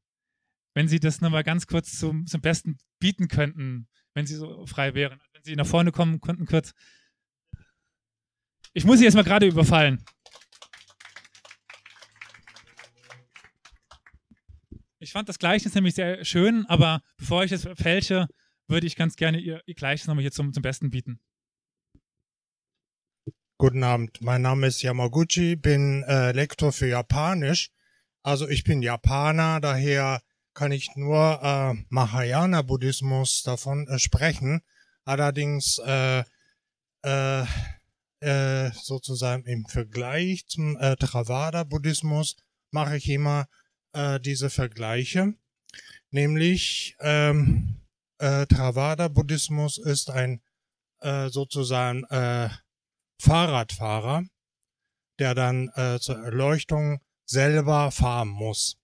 [0.74, 4.94] Wenn Sie das nochmal ganz kurz zum, zum Besten bieten könnten, wenn Sie so frei
[4.94, 5.20] wären.
[5.32, 6.74] Wenn Sie nach vorne kommen könnten, kurz.
[8.72, 10.04] Ich muss Sie jetzt mal gerade überfallen.
[15.00, 18.26] Ich fand das Gleichnis nämlich sehr schön, aber bevor ich es fälsche,
[18.66, 21.20] würde ich ganz gerne Ihr, Ihr Gleichnis nochmal hier zum, zum Besten bieten.
[23.56, 27.70] Guten Abend, mein Name ist Yamaguchi, bin äh, Lektor für Japanisch.
[28.22, 30.20] Also ich bin Japaner, daher
[30.58, 34.62] kann ich nur äh, Mahayana-Buddhismus davon äh, sprechen.
[35.04, 36.24] Allerdings äh,
[37.04, 37.44] äh,
[38.18, 42.36] äh, sozusagen im Vergleich zum äh, Theravada-Buddhismus
[42.72, 43.46] mache ich immer
[43.92, 45.34] äh, diese Vergleiche.
[46.10, 47.80] Nämlich ähm,
[48.18, 50.42] äh, Theravada-Buddhismus ist ein
[51.02, 52.48] äh, sozusagen äh,
[53.20, 54.24] Fahrradfahrer,
[55.20, 58.76] der dann äh, zur Erleuchtung selber fahren muss.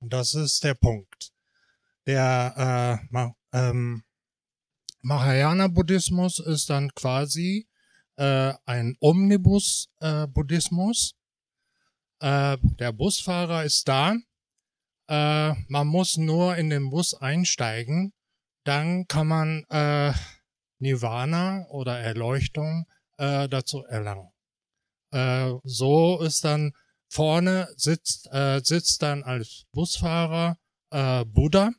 [0.00, 1.32] Und das ist der Punkt.
[2.06, 4.02] Der äh, ähm,
[5.02, 7.68] Mahayana-Buddhismus ist dann quasi
[8.16, 11.14] äh, ein Omnibus-Buddhismus.
[12.20, 14.14] Äh, der Busfahrer ist da.
[15.08, 18.12] Äh, man muss nur in den Bus einsteigen.
[18.64, 20.12] Dann kann man äh,
[20.78, 22.86] Nirvana oder Erleuchtung
[23.18, 24.30] äh, dazu erlangen.
[25.12, 26.72] Äh, so ist dann
[27.10, 30.58] vorne sitzt, äh, sitzt dann als Busfahrer
[30.90, 31.72] äh, Buddha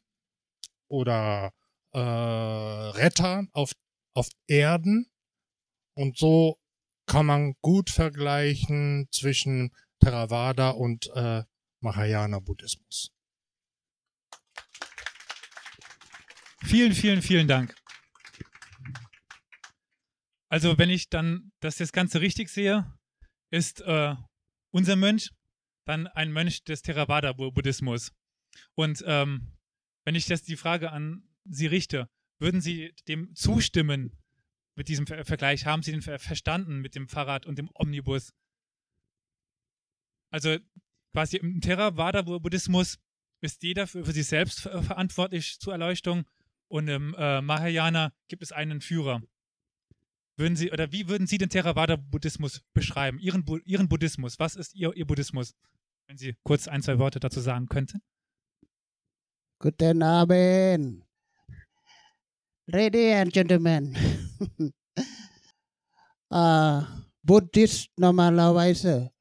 [0.88, 1.54] oder
[1.94, 3.72] äh, Retter auf,
[4.14, 5.10] auf Erden.
[5.96, 6.60] Und so
[7.06, 11.44] kann man gut vergleichen zwischen Theravada und äh,
[11.80, 13.12] Mahayana Buddhismus.
[16.64, 17.76] Vielen, vielen, vielen Dank.
[20.50, 22.94] Also, wenn ich dann das, das Ganze richtig sehe,
[23.52, 24.16] ist äh,
[24.72, 25.32] unser Mönch
[25.86, 28.12] dann ein Mönch des Theravada-Buddhismus.
[28.76, 29.58] Und ähm,
[30.06, 34.18] wenn ich das die Frage an Sie richte, würden Sie dem zustimmen
[34.76, 35.66] mit diesem Ver Vergleich?
[35.66, 38.34] Haben Sie den ver verstanden mit dem Fahrrad und dem Omnibus?
[40.32, 40.58] Also
[41.14, 43.00] quasi im Theravada-Buddhismus
[43.42, 46.26] ist jeder für, für sich selbst verantwortlich zur Erleuchtung
[46.68, 49.22] und im äh, Mahayana gibt es einen Führer.
[50.38, 53.20] Würden Sie, oder wie würden Sie den Theravada-Buddhismus beschreiben?
[53.20, 54.40] Ihren, Bu Ihren Buddhismus.
[54.40, 55.54] Was ist Ihr, Ihr Buddhismus?
[56.08, 58.02] Wenn Sie kurz ein, zwei Worte dazu sagen könnten.
[59.60, 61.04] Guten Abend.
[62.66, 63.96] Ladies and Gentlemen.
[66.34, 66.82] uh,
[67.22, 69.12] Buddhist normalerweise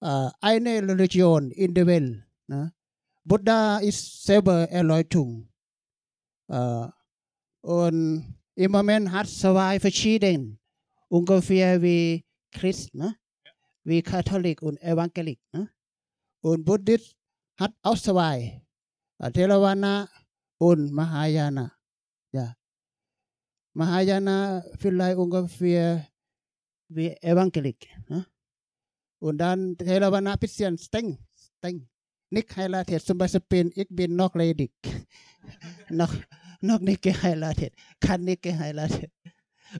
[0.00, 2.24] uh, eine Religion in der Welt.
[2.46, 2.72] Ne?
[3.24, 5.48] Buddha ist selber Erleuchtung.
[6.48, 6.88] Uh,
[7.62, 10.58] und im Moment hat zwei verschieden,
[11.08, 13.14] ungefähr wie Christ, ne?
[13.84, 15.38] wie Katholik und Evangelik.
[15.52, 15.70] Ne?
[16.40, 17.16] Und Buddhist
[17.58, 18.62] hat auch zwei,
[19.34, 20.08] Theravada
[20.58, 21.72] und Mahayana.
[22.32, 22.56] Ja.
[23.74, 26.08] Mahayana vielleicht ungefähr
[26.88, 27.86] wie Evangelik.
[28.08, 28.26] Ne?
[29.18, 31.88] Und dann Theravada ein bisschen streng, streng.
[32.30, 34.72] Nicht heiratet, zum Beispiel ich bin noch ledig.
[35.90, 36.12] noch
[36.60, 39.10] noch nicht geheiratet, kann nicht geheiratet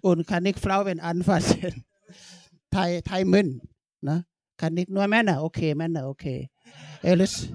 [0.02, 1.84] und kann nicht Frauen anfassen.
[2.70, 3.60] Thai, Thai Mün,
[4.00, 4.26] ne?
[4.56, 6.50] kann nicht nur Männer, okay, Männer, okay.
[7.02, 7.48] Elias,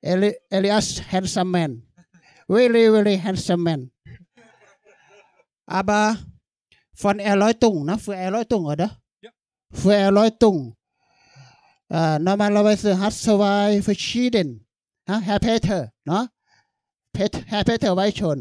[0.00, 1.82] Eli, Elias, handsome man,
[2.48, 3.90] really, really handsome man.
[5.66, 6.18] Aber
[6.94, 7.98] von Erleuchtung, ne?
[7.98, 9.00] für Erleuchtung, oder?
[9.20, 9.30] Ja.
[9.72, 10.76] Für Erleuchtung.
[11.90, 14.66] Äh, normalerweise hat zwei verschieden.
[15.06, 15.20] Ne?
[15.20, 16.28] Herr Peter, ne?
[17.15, 18.37] Pet, Herr Peter เอาไว้ชน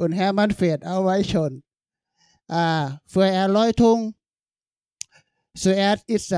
[0.00, 1.52] und Herr Manfred เอาไว้ชน
[2.60, 4.00] ah, für Erleuchtung
[5.62, 6.30] zuerst ist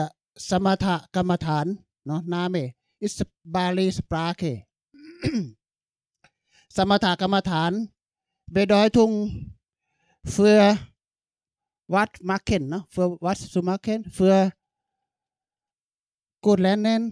[0.49, 1.67] Samatha กรรมฐาน
[2.07, 2.63] เนาะ Name
[3.07, 3.19] ist
[3.55, 4.53] Bali Sprache
[6.77, 7.73] สมถกรรมฐาน
[8.57, 9.13] Bedeutung
[10.35, 10.79] für
[11.89, 12.79] was machen, ne?
[12.89, 14.53] für was zu machen, für
[16.43, 17.03] gut lernen,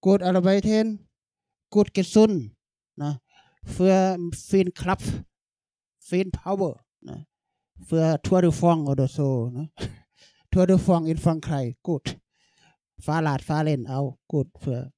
[0.00, 1.08] gut arbeiten,
[1.70, 2.54] gut gesund,
[2.97, 3.19] ne,
[3.63, 5.23] für, für den Kraft,
[5.99, 7.25] für den Power, ne,
[7.85, 9.49] für Tour de France oder so.
[9.49, 9.69] Ne.
[10.51, 12.17] Tour de France in Frankreich, gut.
[12.99, 14.47] Fahrrad, Fahrrad auch, gut.
[14.59, 14.91] Für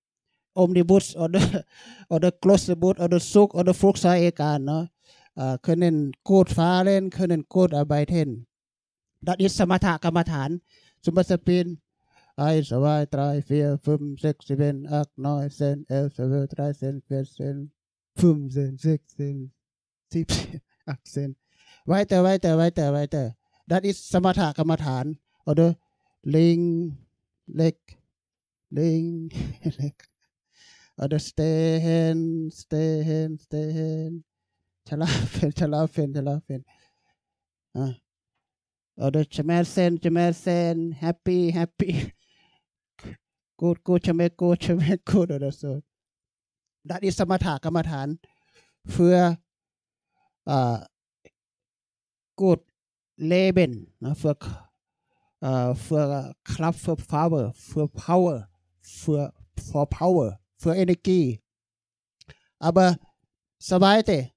[0.53, 1.65] Omnibus oder,
[2.09, 4.59] oder Klosterboot oder Zug oder Flugzeug, egal.
[4.59, 4.89] Ne.
[5.35, 8.47] Uh, können gut fahren, können gut arbeiten.
[9.21, 10.61] Das ist Samatha Kamathan.
[11.01, 11.79] Zum Beispiel
[12.41, 17.57] ไอ้สบายตรายเฟียฟึมเซ็กซิเบนอักน้อยเซนเอลเซเวอร์ตรายเซนเฟียเซน
[18.19, 19.15] fünf, sechs,
[20.11, 21.37] sieben, accent.
[21.85, 23.35] Weiter, weiter, weiter, weiter.
[23.67, 25.77] That is samatha kamathan or the
[26.25, 26.97] ling,
[27.47, 27.75] leg,
[28.71, 29.31] ling,
[29.79, 29.93] leg.
[30.97, 34.23] Or the stay hand, stay hand, stay hand.
[34.89, 36.63] Chalafen, chalafen, chalafen.
[37.75, 37.93] Uh,
[38.97, 42.13] or the happy, happy.
[43.59, 45.83] Good, good, chamer, good, chamer, good, or so.
[46.85, 48.19] that is samatha kamathan
[48.85, 49.37] für
[50.45, 50.79] äh,
[52.35, 52.61] gut
[53.17, 54.37] leben ne, für
[55.41, 58.49] äh, für Kraft für Farbe für Power
[58.81, 59.33] für
[59.71, 61.41] for Power für Energie
[62.59, 62.97] aber
[63.59, 64.31] Savaite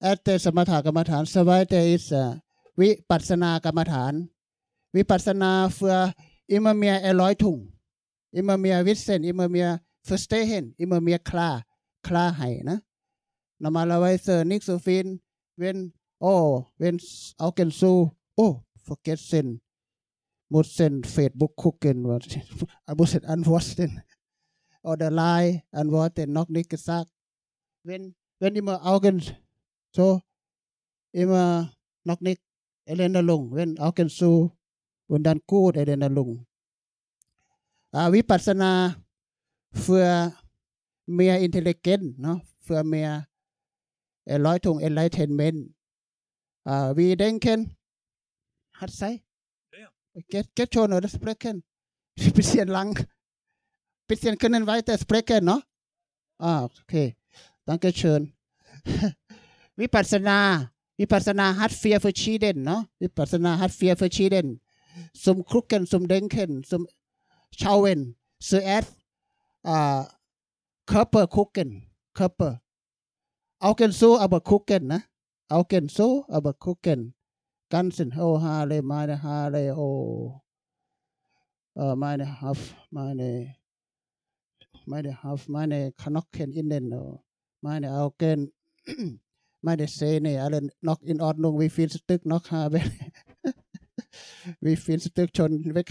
[0.00, 2.36] at the samatha kamathan Savaite is uh,
[2.80, 4.12] วิปัสสนากรรมฐาน
[4.96, 5.96] วิปัสสนาเฟือ
[6.52, 7.58] อิมเมียเอร้อยถุง
[8.36, 9.68] อิมเมียวิเซนอิมเมีย
[10.06, 11.64] verstehen immer mehr klar
[12.02, 12.82] Klarheit ne
[13.58, 15.20] normalerweise nicht so viel
[15.56, 17.00] wenn oh wenn
[17.38, 19.60] Augen so oh vergessen
[20.48, 22.26] müssen Facebook gucken was
[22.98, 24.02] müssen antworten
[24.82, 27.12] oder Line antworten noch nicht gesagt
[27.82, 29.22] wenn wenn immer Augen
[29.94, 30.20] so
[31.12, 31.72] immer
[32.04, 32.40] noch nicht
[32.86, 34.52] Erinnerung, wenn Augen zu
[35.08, 36.46] und dann gut Erinnerung.
[37.92, 38.94] Äh, Vipassana
[39.76, 40.34] für
[41.06, 42.42] mehr Intelligenz, ne?
[42.60, 43.28] für mehr
[44.24, 45.74] Erleuchtung, Enlightenment.
[46.64, 47.76] Äh, wir denken,
[48.74, 49.22] hat sei?
[49.72, 49.88] Ja,
[50.28, 51.62] Get, get schon oder sprechen.
[52.34, 53.06] bisschen lang.
[54.08, 55.60] Bisschen können weiter sprechen, no?
[56.38, 57.16] Ah, okay.
[57.64, 58.32] Danke schön.
[59.76, 60.72] Vipassana.
[60.96, 62.86] Vipassana hat vier verschieden, no?
[62.98, 64.60] Vipassana hat vier verschieden.
[65.12, 66.86] Zum Gucken, zum Denken, zum
[67.50, 68.16] Schauen.
[68.38, 68.94] Zuerst
[69.66, 70.04] äh,
[70.86, 71.90] Körper gucken.
[72.14, 72.62] Körper.
[73.58, 75.02] Augen so, aber gucken, ne?
[75.48, 77.14] Augen so, aber gucken.
[77.68, 80.40] Ganzen, oh, Haare, meine Haare, oh.
[81.74, 83.56] Äh, meine Haf, meine,
[84.86, 87.24] meine Haf, meine Knochen innen, oh.
[87.60, 88.52] meine Augen,
[89.62, 92.80] meine Zähne, alle noch in Ordnung, wie viel Stück noch habe.
[94.60, 95.90] wie viel Stück schon weg.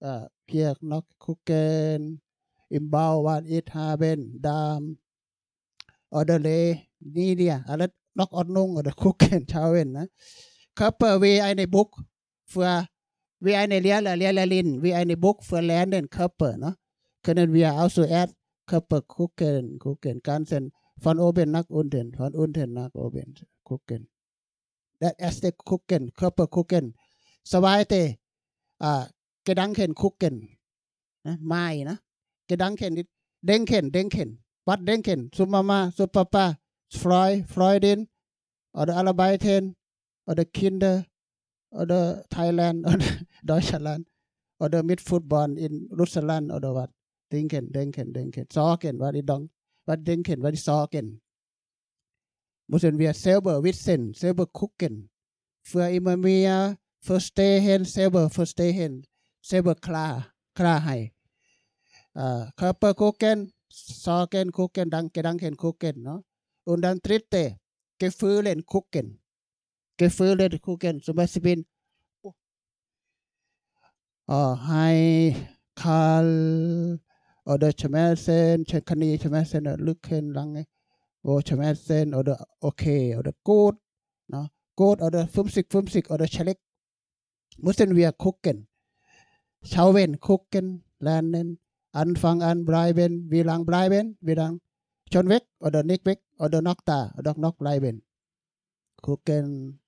[0.00, 2.20] Äh, hier noch gucken,
[2.68, 4.98] im Bau, was ich haben, Darm,
[6.10, 10.08] oder le, Nidia, alle noch Ordnung oder gucken, schauen, ne?
[10.74, 11.98] Körper wie eine Buch
[12.46, 12.86] für
[13.40, 16.76] wie eine Lehrer, Lehrerin, wie eine Buch für Lernen Körper, ne?
[17.22, 18.34] Können wir also erst
[18.66, 24.08] Körper gucken, gucken, ganzen von oben nach unten, von unten nach oben gucken.
[24.98, 26.96] Das erste gucken, Körper gucken.
[27.44, 28.16] Zweite,
[28.80, 29.04] äh,
[29.44, 30.56] Gedanken gucken,
[31.24, 31.38] ne?
[31.40, 32.00] Mai, ne?
[32.48, 33.06] Gedanken,
[33.42, 34.44] denken, denken.
[34.64, 35.30] Was denken?
[35.32, 36.58] Zu Mama, zu Papa,
[36.90, 38.08] Freud, Freundin,
[38.72, 39.76] oder Arbeiten,
[40.26, 41.06] oder Kinder,
[41.70, 43.06] oder Thailand, oder
[43.42, 44.08] Deutschland,
[44.58, 46.90] oder mit Football in Russland, oder was?
[47.32, 48.46] Denken, denken, denken.
[48.52, 49.50] Sorgen, was ich denk,
[49.84, 51.20] was denken, was ich sorgen.
[52.68, 55.10] Müssen wir selber wissen, selber gucken.
[55.64, 59.04] Für immer mehr verstehen, selber verstehen,
[59.40, 61.15] selber klar, Klarheit.
[62.16, 66.24] Uh, Körper gucken, Sorgen gucken, dann Gedanken gucken, no?
[66.64, 67.58] Und dann dritte,
[67.98, 69.20] Gefühlen gucken.
[69.98, 71.66] Gefühle gucken, zum Beispiel,
[74.28, 75.36] uh, hai,
[75.74, 76.98] kal,
[77.44, 80.64] oder Schmerzen, Chekani, Schmerzen, Lücken, lange,
[81.22, 83.76] wo Schmerzen, oder okay, oder gut,
[84.28, 84.48] no?
[84.74, 86.60] gut, oder 50, 50, oder schlecht.
[87.58, 88.68] Müssen wir gucken.
[89.62, 91.58] Schauen, gucken, lernen,
[91.96, 94.60] anfangen an bleiben, wie lang bleiben, wie lang
[95.12, 98.04] schon weg oder nicht weg oder noch da oder noch bleiben.
[99.02, 99.80] Gucken,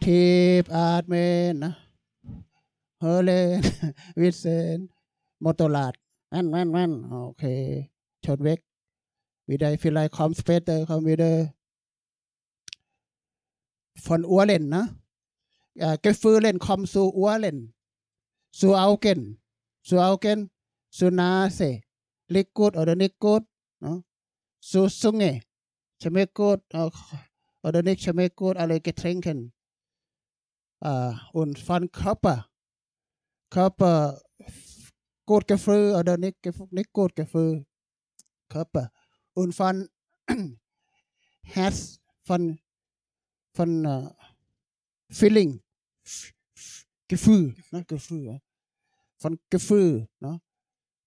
[0.00, 1.76] tief atmen, ne?
[3.00, 3.62] hören,
[4.14, 4.90] wissen,
[5.38, 5.96] Motorrad,
[6.30, 7.90] man, man, man, okay,
[8.24, 8.64] schon weg.
[9.46, 11.52] Wieder vielleicht kommt später, kommt wieder
[13.96, 14.98] von Urlen, ne?
[15.74, 17.74] Äh, Gefühlen kommen zu Urlen,
[18.52, 19.42] zu Augen,
[19.82, 20.50] zu Augen,
[20.94, 21.82] zu Nase,
[22.28, 23.44] Liquid oder nicht gut,
[23.80, 24.04] ne?
[24.60, 25.42] zu Zunge,
[26.00, 26.62] schmeckt gut
[27.62, 29.50] oder nicht schmeckt gut, alle Getränke.
[30.80, 32.48] Äh, und von Körper,
[33.50, 34.22] Körper,
[35.26, 36.38] gut Gefühl oder nicht,
[36.70, 37.66] nicht gut Gefühl,
[38.48, 38.92] Körper.
[39.34, 39.88] Und von
[41.42, 42.60] Herz, von,
[43.52, 44.10] von uh,
[45.10, 45.60] Feeling,
[47.08, 47.84] Gefühl, ne?
[47.84, 48.40] Gefühl,
[49.18, 50.40] von Gefühl, ne?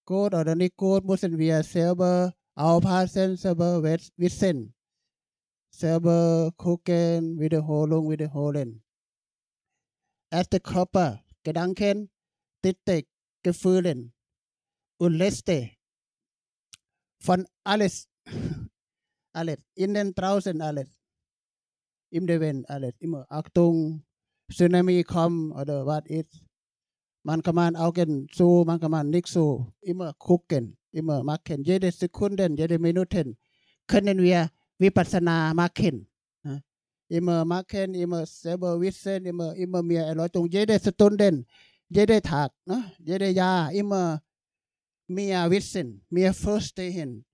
[0.08, 4.74] Gut oder nicht gut, müssen wir selber aufpassen, selber wissen.
[5.70, 8.82] Selber gucken, Wiederholung, wiederholen.
[10.32, 12.10] the Körper, Gedanken,
[12.64, 13.03] Ditte,
[13.43, 14.14] Gefühlen.
[14.99, 15.72] Und letzte
[17.22, 18.10] von alles,
[19.36, 20.89] alles, innen, draußen, alles,
[22.12, 24.03] im Leben, alles, immer Achtung,
[24.51, 26.47] Tsunami kommen oder was ist,
[27.28, 31.61] man kann man Augen zu, man kann man nicht so, immer gucken, immer machen.
[31.61, 33.36] Jede Sekunde, jede Minute
[33.86, 34.49] können wir
[34.80, 36.07] Vipassana machen.
[37.09, 40.47] Immer machen, immer selber wissen, immer, immer mehr Erläuterung.
[40.49, 41.43] Jede Stunde,
[41.89, 42.93] jede Tag, ne?
[42.99, 44.21] jede Jahr, immer
[45.07, 47.25] mehr wissen, mehr verstehen.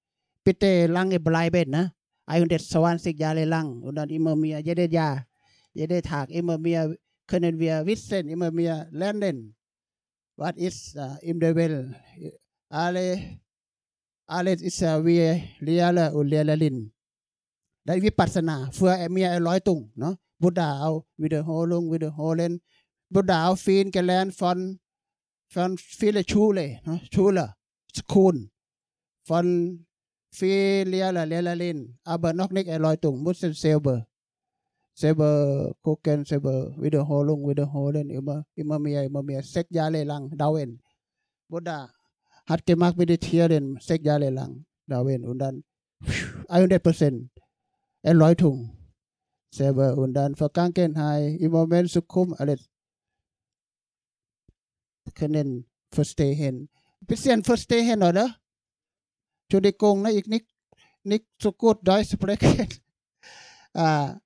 [0.43, 1.93] Bitte lange bleiben, ne?
[2.25, 5.27] 120 Jahre lang und dann immer mehr, jedes Jahr,
[5.73, 6.95] jeden Tag, immer mehr
[7.27, 9.55] können wir wissen, immer mehr lernen.
[10.39, 11.77] what is uh, in the well
[12.83, 13.05] alle
[14.27, 15.21] alles ist uh, wie
[15.65, 16.77] Lehrle und Lehrerin
[17.85, 22.53] ได้วิปัสสนาเฟื่อเมียร้อยตุงเนาะบุดาเอาวิดโฮลงวิดโฮเลน
[23.13, 24.59] บุดาเอาฟีนแกแลนฟอน
[25.53, 27.47] ฟอนฟีเลชูเลยเนาะชูละ
[27.97, 28.35] สคูล
[29.27, 29.47] ฟอน
[30.37, 30.51] ฟี
[30.87, 31.77] เลียละเลละลิน
[32.09, 34.03] อาเบอร์นอกนิกไอลอยตุงมุสเซลเบอร์
[34.93, 40.79] saber koken saber wiederholung lung wiederholen immer immer mehr immer mehr sechs Jahre lang dauern
[41.49, 41.89] Buddha
[42.45, 45.63] hat gemacht meditieren sechs Jahre lang dauern undan
[46.53, 47.13] dann căng
[48.03, 48.15] ken
[48.45, 48.73] hai
[49.53, 52.69] selber und dann Vergangenheit im Moment zu kommen alles
[55.15, 56.69] können verstehen
[57.01, 58.35] bisschen verstehen oder
[59.45, 60.47] Entschuldigung ne ich nicht
[61.03, 62.67] nicht so sukut Deutsch sprechen
[63.73, 64.22] ah à,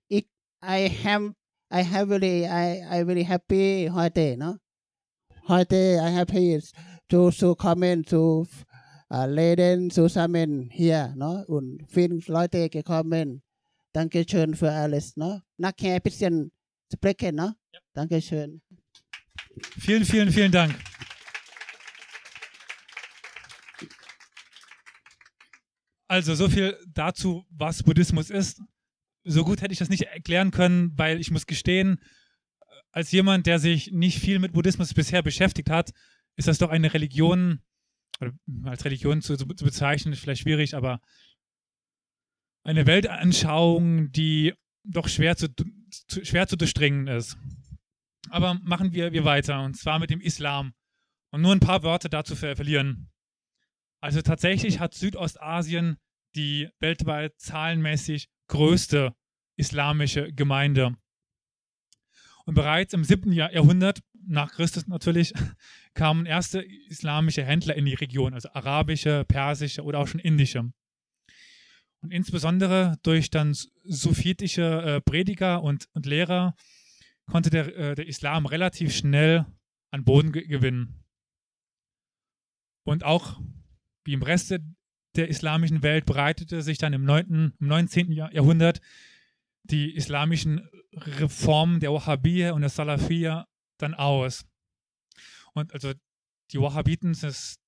[0.09, 0.27] ich,
[0.61, 1.33] I have,
[1.71, 4.57] I have really, I, I really happy heute, no?
[5.47, 6.73] Heute, I happy is
[7.07, 8.45] to, to kommen, zu
[9.09, 11.37] uh, leden zusammen hier, no?
[11.37, 11.45] Ne?
[11.47, 13.41] Und viele Leute gekommen.
[13.93, 15.25] Dankeschön für alles, ne?
[15.25, 15.41] no?
[15.57, 16.51] Nachher ein bisschen
[16.93, 17.53] sprechen, no?
[17.93, 18.61] Dankeschön.
[19.79, 20.75] Vielen, vielen, vielen Dank.
[26.09, 28.61] Also so viel dazu, was Buddhismus ist.
[29.23, 32.01] So gut hätte ich das nicht erklären können, weil ich muss gestehen,
[32.91, 35.91] als jemand, der sich nicht viel mit Buddhismus bisher beschäftigt hat,
[36.35, 37.61] ist das doch eine Religion,
[38.19, 38.33] oder
[38.63, 40.99] als Religion zu, zu bezeichnen, ist vielleicht schwierig, aber
[42.63, 47.37] eine Weltanschauung, die doch schwer zu, zu, schwer zu durchdringen ist.
[48.31, 50.73] Aber machen wir, wir weiter, und zwar mit dem Islam.
[51.31, 53.11] Und nur ein paar Worte dazu ver verlieren.
[54.01, 55.97] Also tatsächlich hat Südostasien
[56.35, 59.13] die weltweit zahlenmäßig größte
[59.57, 60.95] islamische Gemeinde.
[62.45, 63.31] Und bereits im 7.
[63.31, 65.33] Jahrhundert, nach Christus natürlich,
[65.93, 70.71] kamen erste islamische Händler in die Region, also arabische, persische oder auch schon indische.
[72.01, 76.55] Und insbesondere durch dann sufitische äh, Prediger und, und Lehrer
[77.25, 79.45] konnte der, äh, der Islam relativ schnell
[79.91, 81.03] an Boden ge gewinnen.
[82.83, 83.39] Und auch
[84.09, 84.55] wie im Rest
[85.15, 88.11] der islamischen Welt breitete sich dann im, 9., im 19.
[88.11, 88.81] Jahrhundert
[89.63, 93.47] die islamischen Reformen der Wahhabiyya und der Salafiyya
[93.77, 94.45] dann aus.
[95.53, 95.93] Und also
[96.51, 97.59] die Wahhabiten ist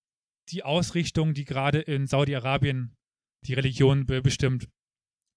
[0.50, 2.96] die Ausrichtung, die gerade in Saudi-Arabien
[3.46, 4.68] die Religion be bestimmt.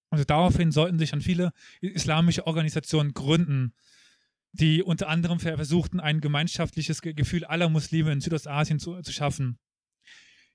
[0.09, 1.52] Also daraufhin sollten sich dann viele
[1.82, 3.74] islamische Organisationen gründen,
[4.52, 9.59] die unter anderem versuchten, ein gemeinschaftliches Gefühl aller Muslime in Südostasien zu, zu schaffen.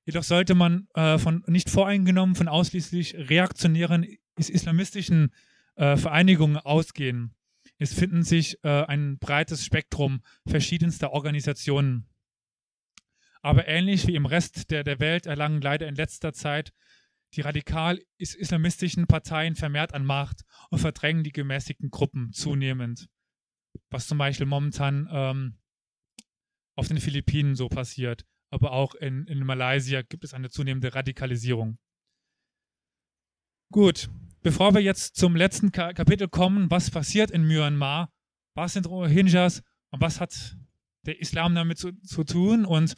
[0.09, 4.07] Jedoch sollte man äh, von nicht voreingenommen von ausschließlich reaktionären
[4.37, 5.31] islamistischen
[5.75, 7.35] äh, Vereinigungen ausgehen.
[7.77, 12.09] Es finden sich äh, ein breites Spektrum verschiedenster Organisationen.
[13.43, 16.73] Aber ähnlich wie im Rest der, der Welt erlangen leider in letzter Zeit
[17.35, 20.41] die radikal-islamistischen Parteien vermehrt an Macht
[20.71, 23.09] und verdrängen die gemäßigten Gruppen zunehmend.
[23.91, 25.59] Was zum Beispiel momentan ähm,
[26.73, 31.77] auf den Philippinen so passiert, aber auch in, in Malaysia gibt es eine zunehmende Radikalisierung.
[33.71, 34.09] Gut,
[34.41, 38.11] bevor wir jetzt zum letzten Ka Kapitel kommen, was passiert in Myanmar,
[38.55, 40.57] was sind Rohingyas und was hat
[41.05, 42.95] der Islam damit zu, zu tun und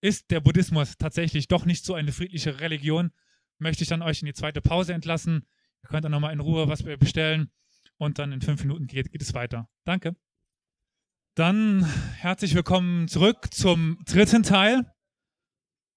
[0.00, 3.12] ist der Buddhismus tatsächlich doch nicht so eine friedliche Religion,
[3.58, 5.46] möchte ich dann euch in die zweite Pause entlassen.
[5.82, 7.50] Ihr könnt dann nochmal in Ruhe was bestellen
[7.96, 9.68] und dann in fünf Minuten geht, geht es weiter.
[9.84, 10.16] Danke.
[11.36, 14.90] Dann herzlich willkommen zurück zum dritten Teil.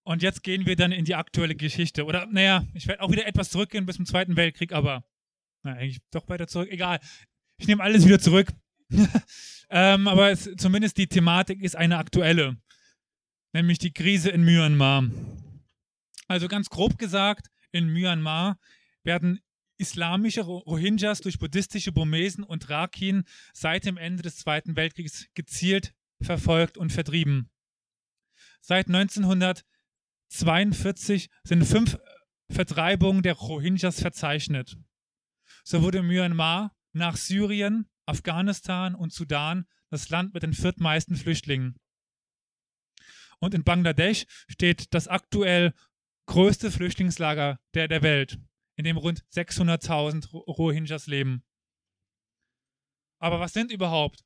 [0.04, 2.04] Und jetzt gehen wir dann in die aktuelle Geschichte.
[2.04, 5.06] Oder, naja, ich werde auch wieder etwas zurückgehen bis zum Zweiten Weltkrieg, aber
[5.64, 6.68] na, eigentlich doch weiter zurück.
[6.70, 7.00] Egal.
[7.56, 8.52] Ich nehme alles wieder zurück.
[9.70, 12.58] ähm, aber es, zumindest die Thematik ist eine aktuelle.
[13.54, 15.06] Nämlich die Krise in Myanmar.
[16.28, 18.60] Also ganz grob gesagt, in Myanmar
[19.04, 19.40] werden
[19.80, 23.24] islamische Rohingyas durch buddhistische Burmesen und Rakhine
[23.54, 27.50] seit dem Ende des Zweiten Weltkriegs gezielt verfolgt und vertrieben.
[28.62, 31.98] Seit 1942 sind fünf
[32.52, 34.78] Vertreibungen der Rohingyas verzeichnet.
[35.64, 41.78] So wurde Myanmar nach Syrien, Afghanistan und Sudan das Land mit den viertmeisten Flüchtlingen.
[43.40, 45.74] Und in Bangladesch steht das aktuell
[46.26, 48.38] größte Flüchtlingslager der, der Welt,
[48.80, 51.44] in dem rund 600.000 Rohingyas leben.
[53.22, 54.24] Aber was sind überhaupt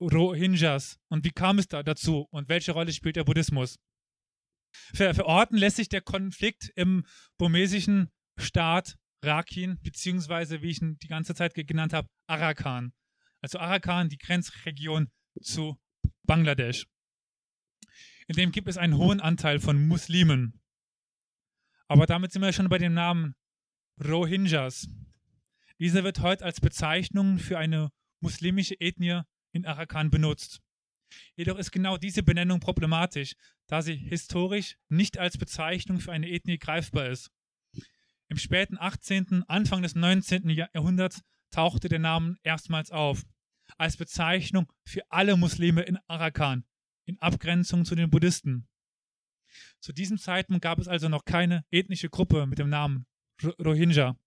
[0.00, 3.78] Rohingyas und wie kam es da dazu und welche Rolle spielt der Buddhismus?
[4.94, 7.04] Ver verorten lässt sich der Konflikt im
[7.36, 12.94] burmesischen Staat Rakhine, beziehungsweise, wie ich ihn die ganze Zeit genannt habe, Arakan.
[13.42, 15.10] Also Arakan, die Grenzregion
[15.42, 15.78] zu
[16.22, 16.86] Bangladesch.
[18.28, 20.62] In dem gibt es einen hohen Anteil von Muslimen.
[21.86, 23.34] Aber damit sind wir schon bei dem Namen
[24.02, 24.88] Rohingyas.
[25.78, 27.90] Dieser wird heute als Bezeichnung für eine
[28.20, 29.22] muslimische Ethnie
[29.52, 30.60] in Arakan benutzt.
[31.34, 33.34] Jedoch ist genau diese Benennung problematisch,
[33.66, 37.30] da sie historisch nicht als Bezeichnung für eine Ethnie greifbar ist.
[38.28, 40.48] Im späten 18., Anfang des 19.
[40.48, 43.24] Jahrhunderts tauchte der Name erstmals auf,
[43.76, 46.64] als Bezeichnung für alle Muslime in Arakan,
[47.04, 48.68] in Abgrenzung zu den Buddhisten.
[49.80, 53.06] Zu diesem Zeitpunkt gab es also noch keine ethnische Gruppe mit dem Namen
[53.44, 54.18] Rohingya.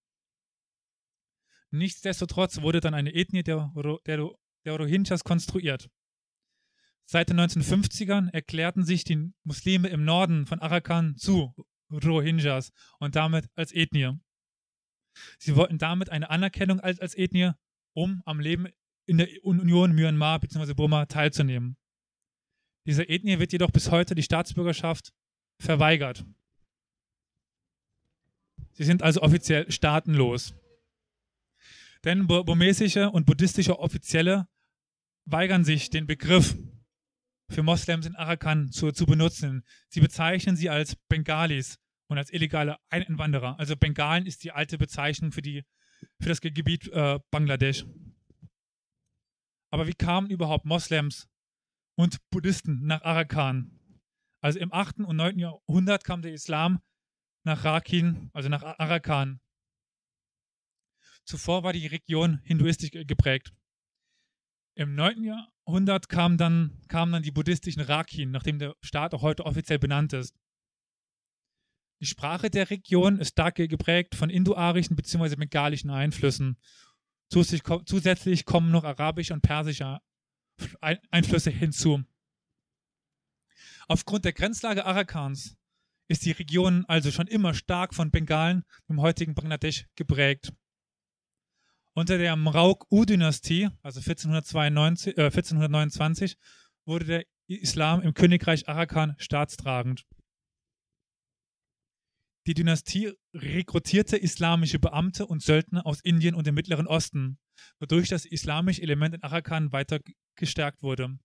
[1.71, 3.73] Nichtsdestotrotz wurde dann eine Ethnie der,
[4.05, 4.29] der,
[4.65, 5.89] der Rohingyas konstruiert.
[7.05, 11.53] Seit den 1950ern erklärten sich die Muslime im Norden von Arakan zu
[11.91, 14.19] Rohingyas und damit als Ethnie.
[15.37, 17.51] Sie wollten damit eine Anerkennung als, als Ethnie,
[17.93, 18.67] um am Leben
[19.05, 20.73] in der Union Myanmar bzw.
[20.73, 21.77] Burma teilzunehmen.
[22.85, 25.13] Dieser Ethnie wird jedoch bis heute die Staatsbürgerschaft
[25.59, 26.25] verweigert.
[28.73, 30.55] Sie sind also offiziell staatenlos.
[32.03, 34.47] Denn burmesische und buddhistische Offizielle
[35.25, 36.55] weigern sich, den Begriff
[37.49, 39.63] für Moslems in Arakan zu, zu benutzen.
[39.89, 43.57] Sie bezeichnen sie als Bengalis und als illegale Einwanderer.
[43.59, 45.63] Also Bengalen ist die alte Bezeichnung für, die,
[46.19, 47.85] für das Gebiet äh, Bangladesch.
[49.71, 51.27] Aber wie kamen überhaupt Moslems
[51.95, 53.79] und Buddhisten nach Arakan?
[54.41, 54.99] Also im 8.
[54.99, 55.39] und 9.
[55.39, 56.81] Jahrhundert kam der Islam
[57.43, 59.39] nach Rakin, also nach Arakan.
[61.25, 63.53] Zuvor war die Region hinduistisch geprägt.
[64.75, 65.23] Im 9.
[65.23, 70.13] Jahrhundert kamen dann, kamen dann die buddhistischen Rakin, nachdem der Staat auch heute offiziell benannt
[70.13, 70.35] ist.
[72.01, 75.35] Die Sprache der Region ist stark geprägt von indoarischen bzw.
[75.35, 76.57] bengalischen Einflüssen.
[77.29, 79.99] Zusätzlich kommen noch arabische und persische
[80.81, 82.03] Einflüsse hinzu.
[83.87, 85.55] Aufgrund der Grenzlage Arakans
[86.07, 90.53] ist die Region also schon immer stark von Bengalen im heutigen Bangladesch geprägt.
[91.95, 96.37] Unter der Mrauk-U-Dynastie, also 1492, äh, 1429,
[96.85, 100.05] wurde der Islam im Königreich Arakan staatstragend.
[102.45, 107.37] Die Dynastie rekrutierte islamische Beamte und Söldner aus Indien und dem Mittleren Osten,
[107.79, 109.99] wodurch das islamische Element in Arakan weiter
[110.35, 111.17] gestärkt wurde.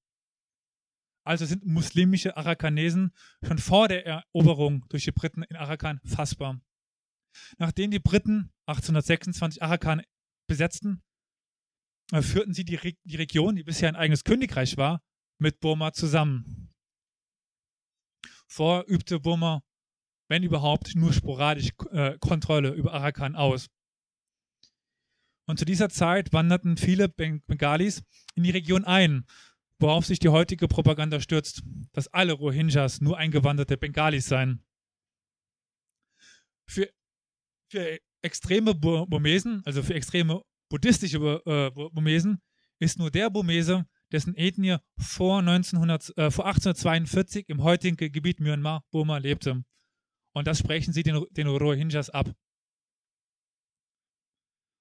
[1.28, 3.12] Also sind muslimische Arakanesen
[3.46, 6.58] schon vor der Eroberung durch die Briten in Arakan fassbar.
[7.58, 10.00] Nachdem die Briten 1826 Arakan
[10.46, 11.02] besetzten,
[12.12, 15.02] äh, führten sie die, Re die Region, die bisher ein eigenes Königreich war,
[15.38, 16.72] mit Burma zusammen.
[18.46, 19.62] Vor übte Burma,
[20.28, 23.68] wenn überhaupt, nur sporadisch äh, Kontrolle über Arakan aus.
[25.46, 28.02] Und zu dieser Zeit wanderten viele Bengalis
[28.34, 29.26] in die Region ein,
[29.78, 31.62] worauf sich die heutige Propaganda stürzt,
[31.92, 34.64] dass alle Rohingyas nur eingewanderte Bengalis seien.
[36.68, 36.90] Für,
[37.70, 42.40] für extreme Burmesen, also für extreme buddhistische äh, Burmesen,
[42.80, 48.84] ist nur der Burmese, dessen Ethnie vor, 1900, äh, vor 1842 im heutigen Gebiet Myanmar,
[48.90, 49.64] Burma, lebte.
[50.34, 52.34] Und das sprechen sie den, den Rohingyas ab.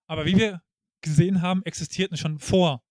[0.09, 0.61] Aber wie wir
[1.01, 2.83] gesehen haben, existierten schon vor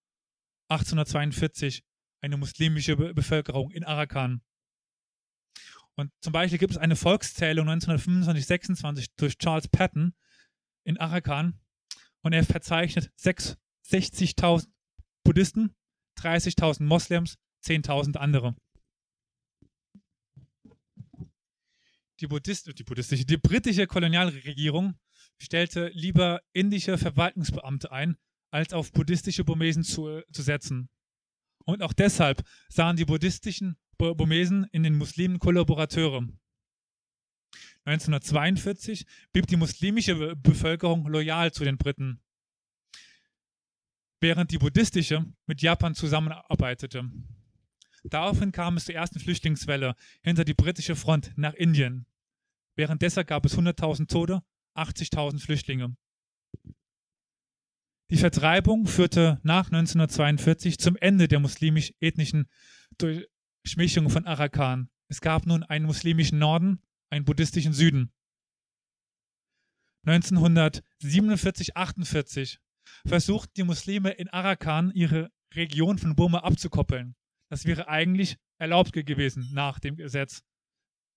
[0.69, 1.85] 1842
[2.27, 4.43] eine muslimische Be Bevölkerung in Arakan.
[5.95, 10.13] Und zum Beispiel gibt es eine Volkszählung 1925-26 durch Charles Patton,
[10.85, 11.59] in Arakan
[12.23, 14.69] und er verzeichnet 60.000
[15.25, 15.75] Buddhisten,
[16.19, 18.57] 30.000 Moslems, 10.000 andere.
[22.21, 24.99] Die, Buddhist, die buddhistische, die britische Kolonialregierung
[25.39, 28.17] stellte lieber indische Verwaltungsbeamte ein,
[28.51, 30.89] als auf buddhistische Burmesen zu, zu setzen.
[31.67, 36.29] Und auch deshalb sahen die buddhistischen Burmesen in den Muslimen Kollaborateure.
[37.85, 42.21] 1942 blieb die muslimische Bevölkerung loyal zu den Briten,
[44.21, 47.11] während die buddhistische mit Japan zusammenarbeitete.
[48.05, 52.07] Daraufhin kam es zur ersten Flüchtlingswelle hinter die britische Front nach Indien.
[52.77, 54.43] Währenddessen gab es 100.000 Tote,
[54.75, 55.97] 80.000 Flüchtlinge.
[58.11, 62.49] Die Vertreibung führte nach 1942 zum Ende der muslimisch-ethnischen
[62.99, 64.91] Durchmischung von Arakan.
[65.09, 66.81] Es gab nun einen muslimischen Norden
[67.11, 68.13] einen buddhistischen Süden.
[70.07, 72.59] 1947-48
[73.07, 77.17] versuchten die Muslime in Arakan ihre Region von Burma abzukoppeln.
[77.49, 80.45] Das wäre eigentlich erlaubt gewesen nach dem Gesetz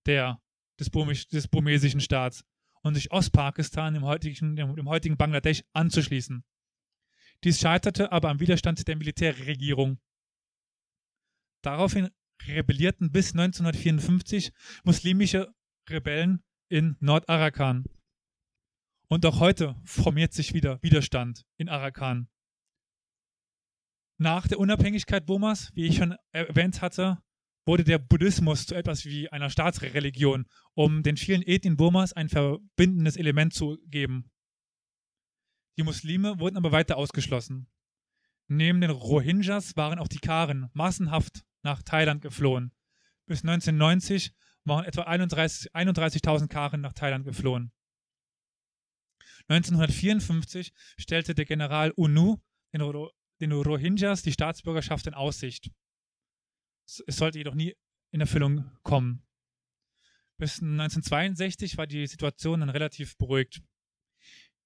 [0.06, 0.40] der,
[0.78, 2.44] des, Burmisch, des burmesischen Staats
[2.82, 6.44] und sich Ostpakistan, dem heutigen, dem heutigen Bangladesch, anzuschließen.
[7.44, 9.98] Dies scheiterte aber am Widerstand der Militärregierung.
[11.62, 12.10] Daraufhin
[12.46, 14.52] rebellierten bis 1954
[14.84, 15.54] muslimische
[15.88, 17.84] Rebellen in Nordarakan.
[19.08, 22.28] Und auch heute formiert sich wieder Widerstand in Arakan.
[24.18, 27.18] Nach der Unabhängigkeit Burmas, wie ich schon erwähnt hatte,
[27.66, 33.16] wurde der Buddhismus zu etwas wie einer Staatsreligion, um den vielen Ethnien Burmas ein verbindendes
[33.16, 34.30] Element zu geben.
[35.80, 37.66] Die Muslime wurden aber weiter ausgeschlossen.
[38.48, 42.74] Neben den Rohingyas waren auch die Karen massenhaft nach Thailand geflohen.
[43.24, 46.20] Bis 1990 waren etwa 31.000 31
[46.50, 47.72] Karen nach Thailand geflohen.
[49.48, 52.36] 1954 stellte der General UNU
[52.74, 53.08] den,
[53.40, 55.70] den Rohingyas die Staatsbürgerschaft in Aussicht.
[56.84, 57.74] Es sollte jedoch nie
[58.10, 59.26] in Erfüllung kommen.
[60.36, 63.62] Bis 1962 war die Situation dann relativ beruhigt.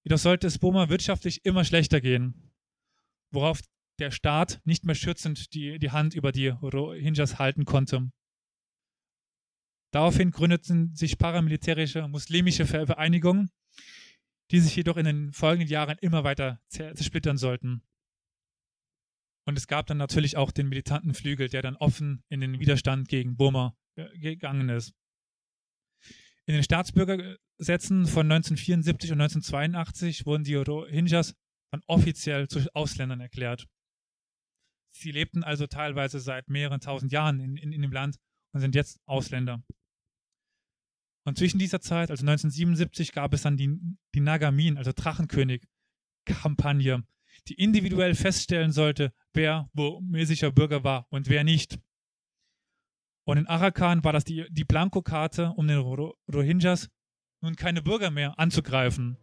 [0.04, 2.52] Jedoch sollte es Burma wirtschaftlich immer schlechter gehen,
[3.32, 3.60] worauf
[3.98, 8.10] der Staat nicht mehr schützend die, die Hand über die Rohingyas halten konnte.
[9.92, 13.50] Daraufhin gründeten sich paramilitärische muslimische Vereinigungen,
[14.50, 17.82] die sich jedoch in den folgenden Jahren immer weiter zersplittern sollten.
[19.46, 23.08] Und es gab dann natürlich auch den militanten Flügel, der dann offen in den Widerstand
[23.08, 24.94] gegen Burma äh, gegangen ist.
[26.46, 26.62] In den
[27.60, 31.34] Staatsbürgergesetzen von 1974 und 1982 wurden die Rohingyas
[31.70, 33.66] dann offiziell zu Ausländern erklärt.
[34.92, 38.16] Sie lebten also teilweise seit mehreren tausend Jahren in, in, in dem Land
[38.52, 39.62] und sind jetzt Ausländer.
[41.26, 43.78] Und zwischen dieser Zeit, also 1977, gab es dann die,
[44.14, 47.02] die Nagamin, also Drachenkönig-Kampagne,
[47.48, 51.78] die individuell feststellen sollte, wer burmesischer Bürger war und wer nicht.
[53.26, 56.90] Und in Arakan war das die, die Blankokarte, um den Rohingyas
[57.44, 59.16] nun keine Bürger mehr anzugreifen.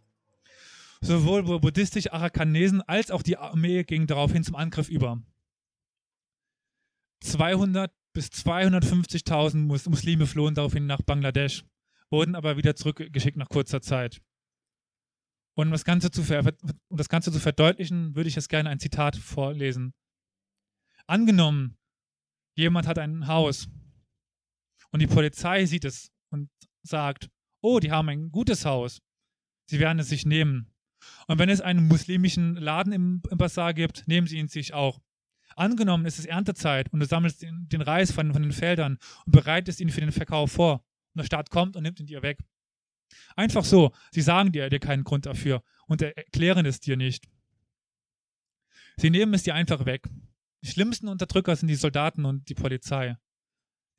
[1.02, 5.22] Sowohl buddhistische Arakanesen als auch die Armee gingen daraufhin zum Angriff über.
[7.22, 11.64] 200 bis 250.000 Muslime flohen daraufhin nach Bangladesch,
[12.10, 14.22] wurden aber wieder zurückgeschickt nach kurzer Zeit.
[15.54, 16.22] Und um das Ganze zu,
[16.88, 19.94] um das Ganze zu verdeutlichen, würde ich jetzt gerne ein Zitat vorlesen.
[21.08, 21.78] Angenommen,
[22.56, 23.68] jemand hat ein Haus
[24.92, 26.50] und die Polizei sieht es und
[26.84, 27.30] sagt,
[27.62, 29.02] oh, die haben ein gutes Haus.
[29.68, 30.74] Sie werden es sich nehmen.
[31.28, 35.00] Und wenn es einen muslimischen Laden im, im Bazar gibt, nehmen sie ihn sich auch.
[35.56, 39.32] Angenommen, es ist Erntezeit und du sammelst den, den Reis von, von, den Feldern und
[39.32, 40.84] bereitest ihn für den Verkauf vor.
[41.14, 42.40] Und der Staat kommt und nimmt ihn dir weg.
[43.36, 43.92] Einfach so.
[44.12, 47.28] Sie sagen dir, dir keinen Grund dafür und erklären es dir nicht.
[48.98, 50.08] Sie nehmen es dir einfach weg.
[50.64, 53.18] Die schlimmsten Unterdrücker sind die Soldaten und die Polizei.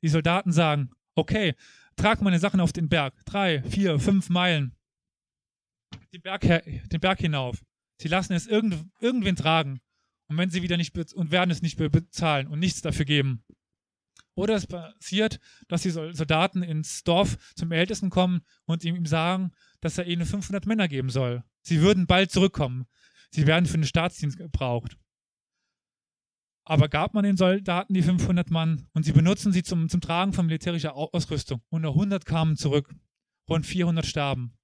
[0.01, 1.55] Die Soldaten sagen, okay,
[1.95, 3.13] trag meine Sachen auf den Berg.
[3.25, 4.75] Drei, vier, fünf Meilen.
[6.13, 7.63] Den Berg, den Berg hinauf.
[7.97, 9.79] Sie lassen es irgend, irgendwen tragen.
[10.27, 13.43] Und wenn sie wieder nicht und werden es nicht bezahlen und nichts dafür geben.
[14.35, 19.97] Oder es passiert, dass die Soldaten ins Dorf zum Ältesten kommen und ihm sagen, dass
[19.97, 21.43] er ihnen 500 Männer geben soll.
[21.61, 22.87] Sie würden bald zurückkommen.
[23.29, 24.97] Sie werden für den Staatsdienst gebraucht.
[26.65, 30.33] Aber gab man den Soldaten die 500 Mann und sie benutzen sie zum, zum Tragen
[30.33, 31.61] von militärischer Ausrüstung.
[31.69, 32.93] Und nur 100 kamen zurück.
[33.49, 34.57] Rund 400 starben.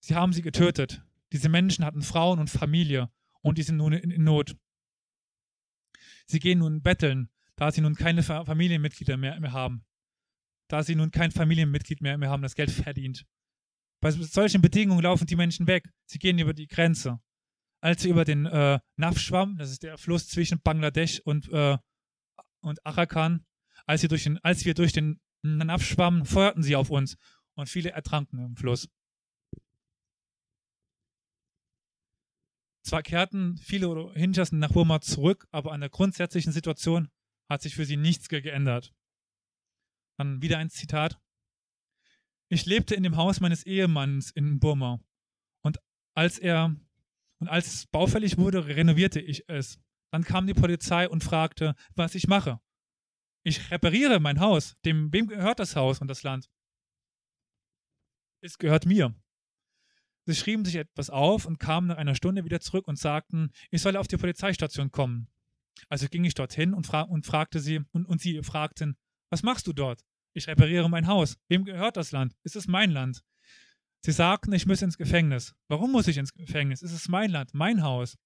[0.00, 1.02] Sie haben sie getötet.
[1.32, 3.10] Diese Menschen hatten Frauen und Familie
[3.42, 4.56] und die sind nun in, in Not.
[6.26, 9.84] Sie gehen nun betteln, da sie nun keine Familienmitglieder mehr, mehr haben.
[10.68, 13.26] Da sie nun kein Familienmitglied mehr, mehr haben, das Geld verdient.
[14.00, 15.90] Bei solchen Bedingungen laufen die Menschen weg.
[16.04, 17.20] Sie gehen über die Grenze.
[17.80, 21.78] Als sie über den äh, Nafschwam, das ist der Fluss zwischen Bangladesch und, äh,
[22.60, 23.46] und Arakan,
[23.86, 27.16] als, sie durch den, als wir durch den Nafschwam feuerten sie auf uns
[27.54, 28.88] und viele ertranken im Fluss.
[32.82, 37.10] Zwar kehrten viele Rohingyas nach Burma zurück, aber an der grundsätzlichen Situation
[37.48, 38.94] hat sich für sie nichts geändert.
[40.16, 41.20] Dann wieder ein Zitat.
[42.48, 45.00] Ich lebte in dem Haus meines Ehemanns in Burma
[45.62, 45.78] und
[46.14, 46.74] als er
[47.38, 49.80] und als es baufällig wurde, renovierte ich es.
[50.10, 52.60] Dann kam die Polizei und fragte, was ich mache.
[53.42, 54.76] Ich repariere mein Haus.
[54.84, 56.50] Dem, wem gehört das Haus und das Land?
[58.40, 59.14] Es gehört mir.
[60.24, 63.80] Sie schrieben sich etwas auf und kamen nach einer Stunde wieder zurück und sagten, ich
[63.80, 65.28] solle auf die Polizeistation kommen.
[65.88, 68.96] Also ging ich dorthin und, fra und fragte sie, und, und sie fragten,
[69.30, 70.04] was machst du dort?
[70.34, 71.38] Ich repariere mein Haus.
[71.48, 72.36] Wem gehört das Land?
[72.42, 73.22] Ist es mein Land?
[74.04, 75.54] Sie sagten, ich muss ins Gefängnis.
[75.68, 76.82] Warum muss ich ins Gefängnis?
[76.82, 78.16] Es ist mein Land, mein Haus.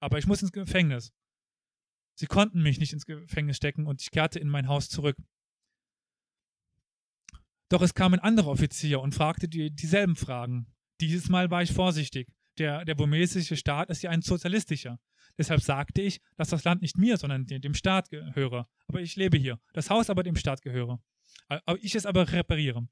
[0.00, 1.12] Aber ich muss ins Gefängnis.
[2.14, 5.16] Sie konnten mich nicht ins Gefängnis stecken und ich kehrte in mein Haus zurück.
[7.70, 10.66] Doch es kam ein anderer Offizier und fragte die, dieselben Fragen.
[11.00, 12.28] Dieses Mal war ich vorsichtig.
[12.58, 15.00] Der, der burmesische Staat ist ja ein sozialistischer.
[15.38, 18.68] Deshalb sagte ich, dass das Land nicht mir, sondern dem Staat gehöre.
[18.88, 19.58] Aber ich lebe hier.
[19.72, 21.00] Das Haus aber dem Staat gehöre.
[21.48, 22.86] Aber ich es aber repariere.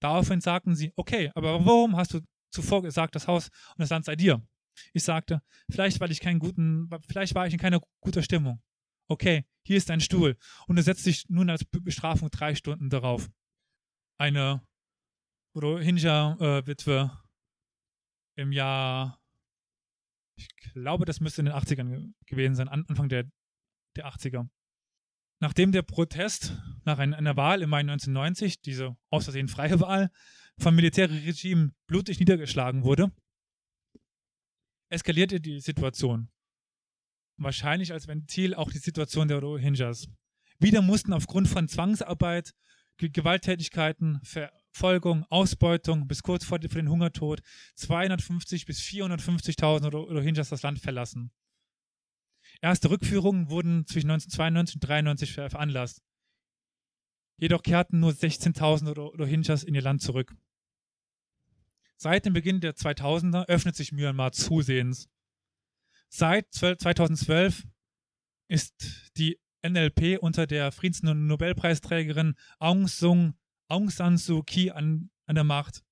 [0.00, 2.20] Daraufhin sagten sie, okay, aber warum hast du
[2.50, 4.46] zuvor gesagt, das Haus und das Land sei dir?
[4.92, 8.62] Ich sagte, vielleicht weil ich keinen guten, vielleicht war ich in keiner guter Stimmung.
[9.08, 10.36] Okay, hier ist ein Stuhl.
[10.66, 13.28] Und er setzt sich nun als Bestrafung drei Stunden darauf.
[14.18, 14.66] Eine
[15.56, 17.10] Rohingya-Witwe
[18.36, 19.20] im Jahr,
[20.36, 23.28] ich glaube, das müsste in den 80ern gewesen sein, Anfang der,
[23.96, 24.48] der 80er.
[25.40, 30.10] Nachdem der Protest nach einer Wahl im Mai 1990, diese aus Versehen freie Wahl,
[30.58, 33.12] vom Militärregime blutig niedergeschlagen wurde,
[34.88, 36.28] eskalierte die Situation.
[37.36, 40.08] Wahrscheinlich als Ventil auch die Situation der Rohingyas.
[40.58, 42.52] Wieder mussten aufgrund von Zwangsarbeit,
[42.96, 47.42] Gewalttätigkeiten, Verfolgung, Ausbeutung bis kurz vor den Hungertod
[47.76, 51.30] 250 bis 450.000 Rohingyas das Land verlassen.
[52.60, 56.02] Erste Rückführungen wurden zwischen 1992 und 1993 veranlasst.
[57.36, 60.34] Jedoch kehrten nur 16.000 Rohingyas in ihr Land zurück.
[61.96, 65.08] Seit dem Beginn der 2000er öffnet sich Myanmar zusehends.
[66.08, 67.66] Seit 2012
[68.48, 73.34] ist die NLP unter der Friedens- und Nobelpreisträgerin Aung, Sung,
[73.68, 75.84] Aung San Suu Kyi an, an der Macht.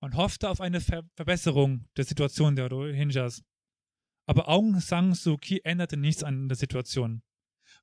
[0.00, 3.44] Man hoffte auf eine Ver Verbesserung der Situation der Rohingyas.
[4.32, 7.22] Aber Aung San Suu Kyi änderte nichts an der Situation.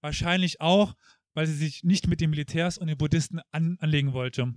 [0.02, 0.96] Wahrscheinlich auch,
[1.36, 4.56] weil sie sich nicht mit den Militärs und den Buddhisten an anlegen wollte.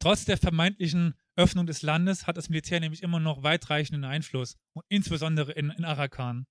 [0.00, 4.84] Trotz der vermeintlichen Öffnung des Landes hat das Militär nämlich immer noch weitreichenden Einfluss, und
[4.88, 6.48] insbesondere in, in Arakan.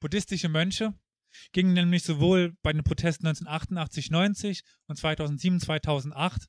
[0.00, 0.98] Buddhistische Mönche
[1.52, 6.46] gingen nämlich sowohl bei den Protesten 1988, 90 und 2007, 2008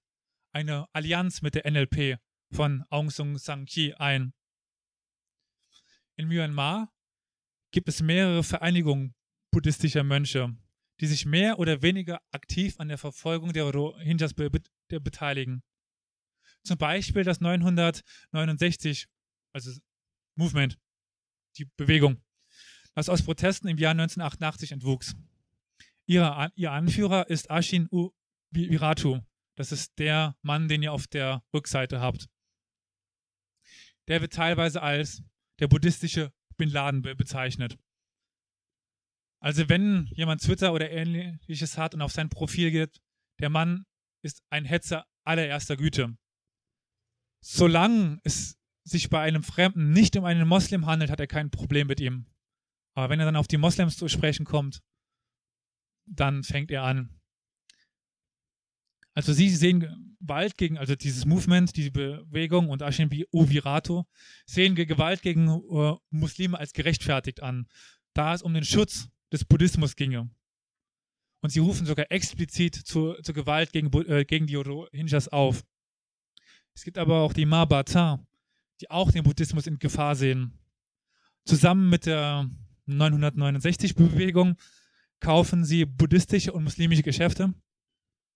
[0.53, 2.21] eine Allianz mit der NLP
[2.53, 4.33] von Aung San Suu Kyi ein.
[6.17, 6.91] In Myanmar
[7.71, 9.15] gibt es mehrere Vereinigungen
[9.51, 10.55] buddhistischer Mönche,
[10.99, 14.61] die sich mehr oder weniger aktiv an der Verfolgung der Rohingyas be be
[14.99, 15.63] beteiligen.
[16.63, 19.07] Zum Beispiel das 969,
[19.53, 19.71] also
[20.35, 20.77] Movement,
[21.57, 22.21] die Bewegung,
[22.93, 25.15] das aus Protesten im Jahr 1988 entwuchs.
[26.05, 28.11] Ihre, ihr Anführer ist Ashin U
[28.51, 29.21] Viratu.
[29.55, 32.27] Das ist der Mann, den ihr auf der Rückseite habt.
[34.07, 35.23] Der wird teilweise als
[35.61, 37.77] der buddhistische Bin Laden bezeichnet.
[39.39, 43.01] Also wenn jemand Twitter oder ähnliches hat und auf sein Profil geht,
[43.39, 43.85] der Mann
[44.23, 46.15] ist ein Hetzer allererster Güte.
[47.43, 51.87] Solange es sich bei einem Fremden nicht um einen Moslem handelt, hat er kein Problem
[51.87, 52.27] mit ihm.
[52.95, 54.81] Aber wenn er dann auf die Moslems zu sprechen kommt,
[56.05, 57.19] dann fängt er an.
[59.13, 64.05] Also sie sehen Gewalt gegen, also dieses Movement, diese Bewegung und Ashimbi Uvirato,
[64.45, 67.67] sehen Gewalt gegen uh, Muslime als gerechtfertigt an,
[68.13, 70.29] da es um den Schutz des Buddhismus ginge.
[71.41, 75.63] Und sie rufen sogar explizit zur, zur Gewalt gegen, äh, gegen die Rohingyas auf.
[76.73, 78.23] Es gibt aber auch die Mabata,
[78.79, 80.57] die auch den Buddhismus in Gefahr sehen.
[81.45, 82.47] Zusammen mit der
[82.87, 84.55] 969-Bewegung
[85.19, 87.53] kaufen sie buddhistische und muslimische Geschäfte,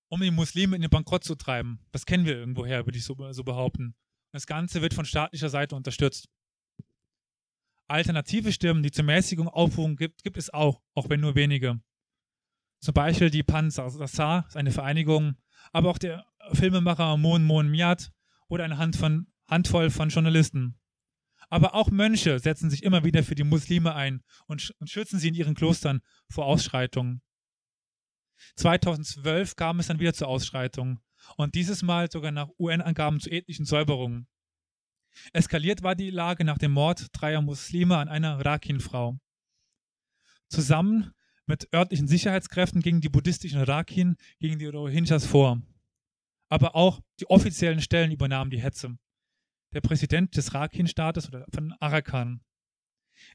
[0.10, 1.80] um die Muslime in den Bankrott zu treiben.
[1.92, 3.96] Das kennen wir irgendwoher, würde ich so, so behaupten.
[4.32, 6.30] Das Ganze wird von staatlicher Seite unterstützt.
[7.88, 11.80] Alternative Stimmen, die zur Mäßigung aufrufen, gibt, gibt es auch, auch wenn nur wenige.
[12.82, 15.36] Zum Beispiel die Panzasar, eine Vereinigung,
[15.72, 18.12] aber auch der Filmemacher Mon Mon Miat
[18.48, 20.80] oder eine Hand von, Handvoll von Journalisten.
[21.50, 25.28] Aber auch Mönche setzen sich immer wieder für die Muslime ein und, und schützen sie
[25.28, 27.22] in ihren Klostern vor Ausschreitungen.
[28.56, 31.00] 2012 kam es dann wieder zu Ausschreitungen
[31.38, 34.28] und dieses Mal sogar nach UN-Angaben zu ethnischen Säuberungen.
[35.34, 39.18] Eskaliert war die Lage nach dem Mord dreier Muslime an einer Rakin-Frau.
[40.50, 41.14] Zusammen
[41.48, 45.62] mit örtlichen Sicherheitskräften gingen die buddhistischen Rakin gegen die Rohingyas vor.
[46.50, 48.98] Aber auch die offiziellen Stellen übernahmen die Hetze.
[49.74, 52.42] Der Präsident des Rakin-Staates oder von Arakan.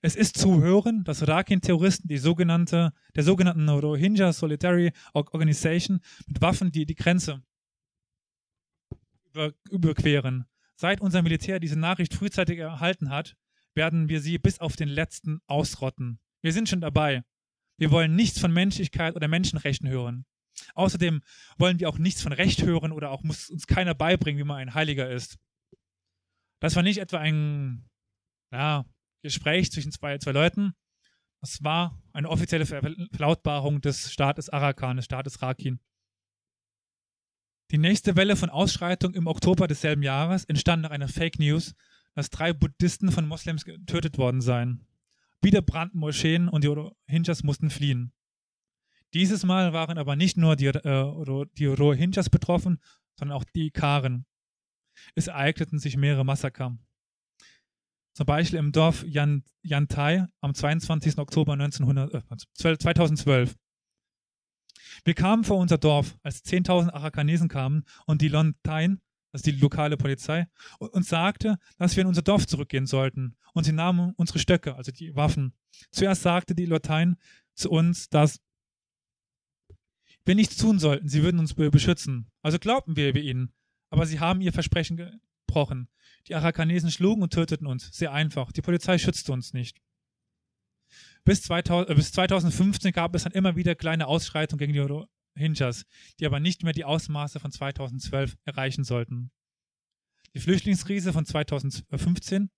[0.03, 6.73] Es ist zu hören, dass Rakin-Terroristen die sogenannte, der sogenannten Rohingya Solitary Organization mit Waffen
[6.73, 7.43] die, die Grenze
[9.33, 10.47] über, überqueren.
[10.77, 13.37] Seit unser Militär diese Nachricht frühzeitig erhalten hat,
[13.75, 16.19] werden wir sie bis auf den letzten ausrotten.
[16.43, 17.23] Wir sind schon dabei.
[17.77, 20.25] Wir wollen nichts von Menschlichkeit oder Menschenrechten hören.
[20.75, 21.23] Außerdem
[21.59, 24.59] wollen wir auch nichts von Recht hören oder auch muss uns keiner beibringen, wie man
[24.59, 25.39] ein Heiliger ist.
[26.61, 27.89] Das war nicht etwa ein
[28.53, 28.85] ja,
[29.23, 30.75] Gespräch zwischen zwei, zwei Leuten.
[31.41, 35.81] Das war eine offizielle Verlautbarung des Staates Arakan, des Staates Rakin.
[37.71, 41.75] Die nächste Welle von Ausschreitungen im Oktober desselben Jahres entstand nach einer Fake News,
[42.15, 44.87] dass drei Buddhisten von Moslems getötet worden seien.
[45.41, 48.13] Wieder brannten Moscheen und die Rohingyas mussten fliehen.
[49.15, 52.81] Dieses Mal waren aber nicht nur die, äh, die Rohingyas betroffen,
[53.17, 54.27] sondern auch die Karen.
[55.15, 56.77] Es ereigneten sich mehrere Massaker.
[58.13, 61.19] Zum Beispiel im Dorf Yan, Yantai am 22.
[61.19, 63.57] Oktober 1900, äh, 2012.
[65.05, 69.01] Wir kamen vor unser Dorf, als 10.000 Arakanesen kamen und die Lontain,
[69.33, 70.49] also die lokale Polizei,
[70.79, 73.37] uns sagte, dass wir in unser Dorf zurückgehen sollten.
[73.55, 75.55] Und sie nahmen unsere Stöcke, also die Waffen.
[75.91, 77.17] Zuerst sagte die Lontain
[77.55, 78.41] zu uns, dass
[80.25, 82.31] wir nichts tun sollten, sie würden uns beschützen.
[82.43, 83.53] Also glaubten wir ihnen.
[83.91, 85.89] Aber sie haben ihr Versprechen gebrochen.
[86.29, 87.91] Die Arakanesen schlugen und töteten uns.
[87.93, 88.53] Sehr einfach.
[88.53, 89.81] Die Polizei schützte uns nicht.
[91.25, 95.07] Bis, 2000, äh, bis 2015 gab es dann immer wieder kleine Ausschreitungen gegen die
[95.37, 95.85] Rohingyas,
[96.19, 99.31] die aber nicht mehr die Ausmaße von 2012 erreichen sollten.
[100.35, 102.51] Die Flüchtlingskrise von 2015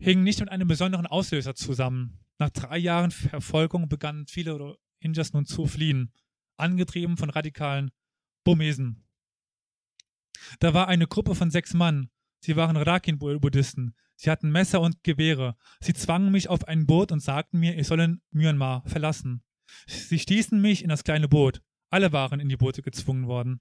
[0.00, 2.18] hing nicht mit einem besonderen Auslöser zusammen.
[2.38, 6.12] Nach drei Jahren Verfolgung begannen viele Rohingyas nun zu fliehen,
[6.56, 7.90] angetrieben von radikalen
[8.44, 9.04] Burmesen.
[10.60, 12.10] Da war eine Gruppe von sechs Mann.
[12.40, 13.94] Sie waren Rakin-Buddhisten.
[14.16, 15.56] Sie hatten Messer und Gewehre.
[15.80, 19.42] Sie zwangen mich auf ein Boot und sagten mir, ich solle Myanmar verlassen.
[19.86, 21.62] Sie stießen mich in das kleine Boot.
[21.90, 23.60] Alle waren in die Boote gezwungen worden.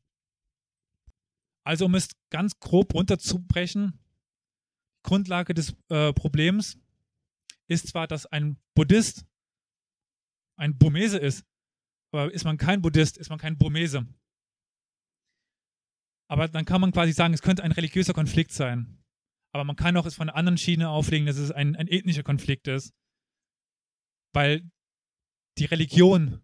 [1.64, 4.00] Also um es ganz grob runterzubrechen,
[5.04, 6.80] Grundlage des äh, Problems
[7.68, 9.26] ist zwar, dass ein Buddhist
[10.58, 11.46] ein Burmese ist,
[12.12, 14.08] aber ist man kein Buddhist, ist man kein Burmese.
[16.30, 19.04] Aber dann kann man quasi sagen, es könnte ein religiöser Konflikt sein.
[19.54, 22.24] Aber man kann auch es von einer anderen Schiene auflegen, dass es ein, ein ethnischer
[22.24, 22.94] Konflikt ist.
[24.34, 24.70] Weil
[25.58, 26.44] die Religion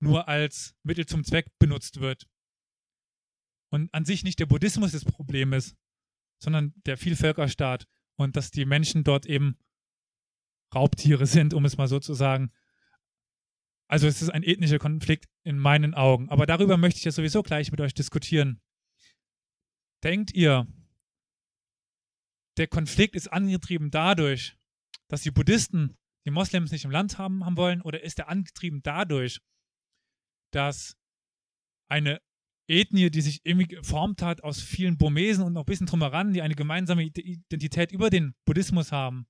[0.00, 2.26] nur als Mittel zum Zweck benutzt wird.
[3.70, 5.76] Und an sich nicht der Buddhismus das Problem ist,
[6.42, 9.56] sondern der Vielvölkerstaat und dass die Menschen dort eben
[10.74, 12.52] Raubtiere sind, um es mal so zu sagen.
[13.88, 16.28] Also es ist ein ethnischer Konflikt in meinen Augen.
[16.30, 18.60] Aber darüber möchte ich ja sowieso gleich mit euch diskutieren.
[20.04, 20.66] Denkt ihr,
[22.58, 24.56] der Konflikt ist angetrieben dadurch,
[25.08, 25.96] dass die Buddhisten
[26.26, 29.40] die Moslems nicht im Land haben, haben wollen, oder ist er angetrieben dadurch,
[30.52, 30.96] dass
[31.88, 32.20] eine
[32.68, 36.42] Ethnie, die sich irgendwie geformt hat aus vielen Burmesen und noch ein bisschen drumheran, die
[36.42, 39.26] eine gemeinsame Identität über den Buddhismus haben,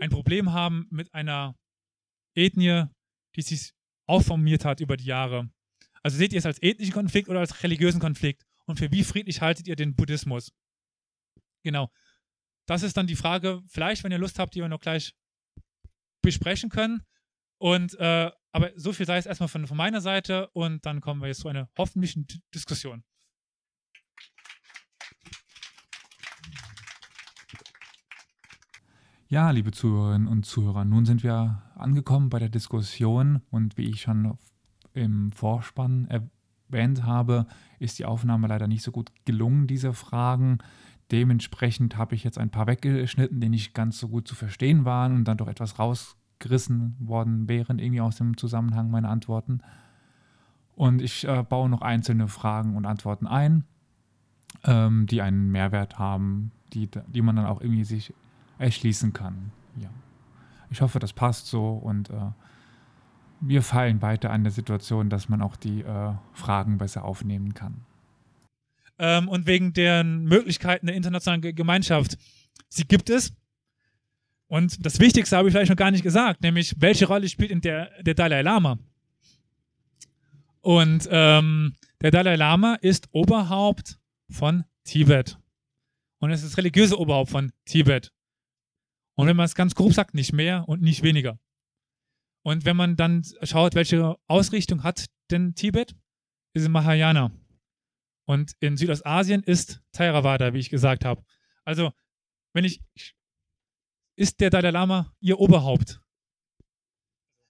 [0.00, 1.56] ein Problem haben mit einer
[2.36, 2.86] Ethnie,
[3.36, 3.72] die sich
[4.06, 5.50] aufformiert hat über die Jahre.
[6.02, 8.44] Also seht ihr es als ethnischen Konflikt oder als religiösen Konflikt?
[8.72, 10.50] Und für wie friedlich haltet ihr den Buddhismus?
[11.62, 11.92] Genau.
[12.66, 15.14] Das ist dann die Frage, vielleicht, wenn ihr Lust habt, die wir noch gleich
[16.22, 17.02] besprechen können.
[17.58, 21.20] Und äh, aber so viel sei es erstmal von, von meiner Seite und dann kommen
[21.20, 23.04] wir jetzt zu einer hoffentlichen Diskussion.
[29.28, 34.00] Ja, liebe Zuhörerinnen und Zuhörer, nun sind wir angekommen bei der Diskussion und wie ich
[34.00, 34.38] schon
[34.94, 37.46] im Vorspann erwähnt habe,
[37.82, 40.58] ist die Aufnahme leider nicht so gut gelungen, diese Fragen.
[41.10, 45.14] Dementsprechend habe ich jetzt ein paar weggeschnitten, die nicht ganz so gut zu verstehen waren
[45.14, 49.60] und dann doch etwas rausgerissen worden wären, irgendwie aus dem Zusammenhang meiner Antworten.
[50.74, 53.64] Und ich äh, baue noch einzelne Fragen und Antworten ein,
[54.64, 58.14] ähm, die einen Mehrwert haben, die, die man dann auch irgendwie sich
[58.58, 59.52] erschließen kann.
[59.76, 59.90] Ja.
[60.70, 62.30] Ich hoffe, das passt so und äh,
[63.42, 67.84] wir fallen weiter an der Situation, dass man auch die äh, Fragen besser aufnehmen kann.
[68.98, 72.16] Ähm, und wegen der Möglichkeiten der internationalen Gemeinschaft.
[72.68, 73.32] Sie gibt es.
[74.46, 77.60] Und das Wichtigste habe ich vielleicht noch gar nicht gesagt, nämlich welche Rolle spielt in
[77.60, 78.78] der, der Dalai Lama?
[80.60, 83.98] Und ähm, der Dalai Lama ist Oberhaupt
[84.30, 85.38] von Tibet.
[86.20, 88.12] Und es ist das religiöse Oberhaupt von Tibet.
[89.14, 91.38] Und wenn man es ganz grob sagt, nicht mehr und nicht weniger.
[92.42, 95.94] Und wenn man dann schaut, welche Ausrichtung hat denn Tibet,
[96.54, 97.30] ist es Mahayana.
[98.26, 101.24] Und in Südostasien ist Theravada, wie ich gesagt habe.
[101.64, 101.92] Also,
[102.52, 102.82] wenn ich,
[104.16, 106.00] ist der Dalai Lama ihr Oberhaupt?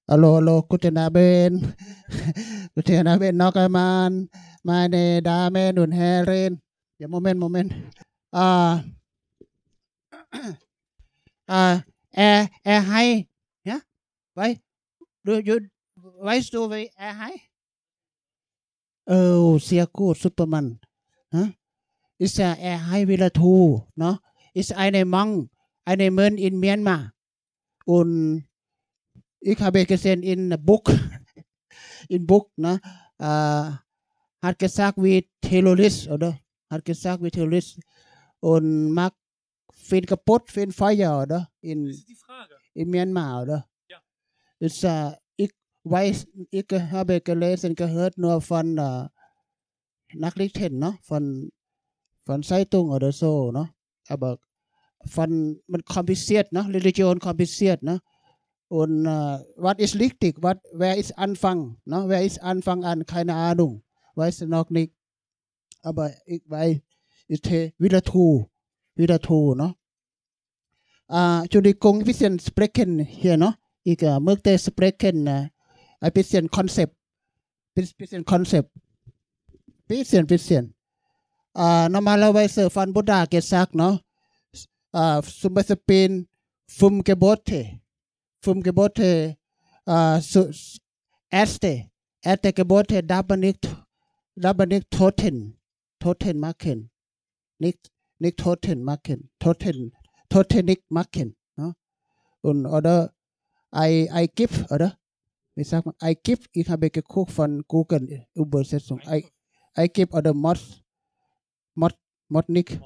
[0.09, 1.75] Hallo, hallo, guten Abend.
[2.75, 4.29] guten Abend noch einmal,
[4.63, 6.61] meine Damen und Herren.
[6.99, 7.75] Ja, Moment, Moment.
[8.31, 8.83] Ah,
[11.47, 11.81] ah,
[12.11, 13.29] er, er hay,
[13.65, 13.81] ja,
[14.35, 14.59] weil,
[15.25, 17.41] du, du, weißt du, wie er hay?
[19.07, 20.79] Oh, sehr gut, Superman.
[21.33, 21.51] Huh?
[22.19, 24.19] Ist er, er hay wieder tu, no?
[24.55, 25.51] Ist eine Mann,
[25.85, 27.13] eine Mann in Myanmar.
[27.85, 28.47] Und
[29.41, 30.93] ich habe gesehen in Book,
[32.09, 32.81] in Book, ne?
[33.21, 33.75] Uh,
[34.43, 36.39] hat gesagt wie Terrorist, oder?
[36.71, 37.81] Hat gesagt wie Terrorist.
[38.41, 39.15] Und mag
[39.73, 41.51] Fin kaputt, Fin Feuer, oder?
[41.61, 42.55] In, Das ist die Frage.
[42.75, 43.69] in Myanmar, oder?
[44.63, 44.67] Ja.
[44.67, 45.51] Ist, uh, ich
[45.83, 49.09] weiß, ich habe gelesen, gehört nur von uh,
[50.15, 50.99] Nachrichten, ne?
[51.03, 51.51] Von,
[52.25, 53.75] von Zeitung oder so, ne?
[54.07, 54.39] Aber
[55.05, 56.65] von man kompliziert, ne?
[56.69, 58.01] Religion kompliziert, ne?
[58.69, 60.37] Und äh, was ist richtig?
[60.41, 61.77] Was, wer ist Anfang?
[61.85, 62.05] Ne?
[62.07, 63.05] Wer ist Anfang an?
[63.05, 63.83] Keine Ahnung.
[64.15, 64.95] Weiß noch nicht.
[65.83, 66.79] Aber ich weiß,
[67.29, 68.49] ist wieder tu,
[68.95, 69.75] Wieder tu, ne?
[71.11, 73.59] Äh, Entschuldigung, ein bisschen sprechen hier, ne?
[73.85, 75.49] Ich äh, möchte sprechen, äh,
[76.01, 76.97] ein bisschen Konzept.
[77.75, 78.71] Bisschen Konzept.
[79.87, 80.75] Bisschen, bisschen.
[81.57, 84.01] Äh, normalerweise von Buddha gesagt, ne?
[84.93, 86.27] Äh, zum Beispiel
[86.67, 87.83] vom Gebote
[88.43, 89.37] vom Gebote
[89.87, 90.51] äh, so,
[91.31, 93.69] erste, erste Gebote darf man nicht,
[94.35, 95.59] darf man nicht Toten,
[95.99, 96.91] Toten machen.
[97.59, 99.93] Nicht, nicht Toten machen, Toten,
[100.29, 101.37] Toten nicht machen.
[101.57, 101.75] Ne?
[102.41, 103.15] Und, oder
[103.75, 104.99] I, I give, oder?
[105.55, 105.95] Wie sagt man?
[106.03, 109.01] I give, ich habe geguckt von Google Übersetzung.
[109.07, 109.27] I,
[109.77, 110.61] I give oder Mod,
[111.75, 111.95] Mod,
[112.29, 112.81] Mod nicht.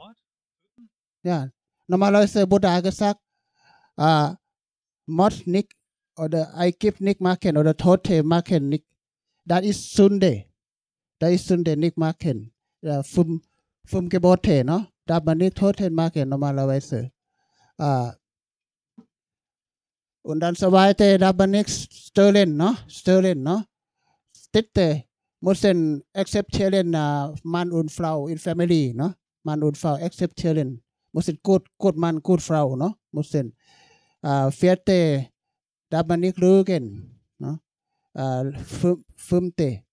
[1.22, 1.48] Ja,
[1.86, 3.20] normalerweise Buddha gesagt,
[3.96, 4.34] äh,
[5.06, 5.72] Mod nicht
[6.16, 8.86] oder I give nicht machen oder Tote machen nicht.
[9.46, 10.46] that is Sunday
[11.18, 12.52] Das ist Sünde nicht machen.
[12.82, 13.42] Ja, vom,
[13.86, 14.88] vom Gebote, ne?
[15.06, 17.10] Darf man nicht Tote machen normalerweise.
[17.78, 18.10] Uh,
[20.26, 22.76] und dann so weiter darf man nicht stehlen, ne?
[22.88, 23.64] Stehlen, ne?
[24.36, 25.04] Städte
[25.40, 29.14] müssen akzeptieren uh, Mann und Frau in Family, ne?
[29.44, 30.82] Mann und Frau akzeptieren.
[31.12, 32.94] Müssen gut, gut Mann, gut Frau, ne?
[33.12, 33.54] Müssen.
[34.22, 35.30] uh, vierte
[35.88, 37.20] darf man nicht lügen.
[37.38, 37.60] Ne?
[38.14, 38.50] Uh,
[39.14, 39.84] fünfte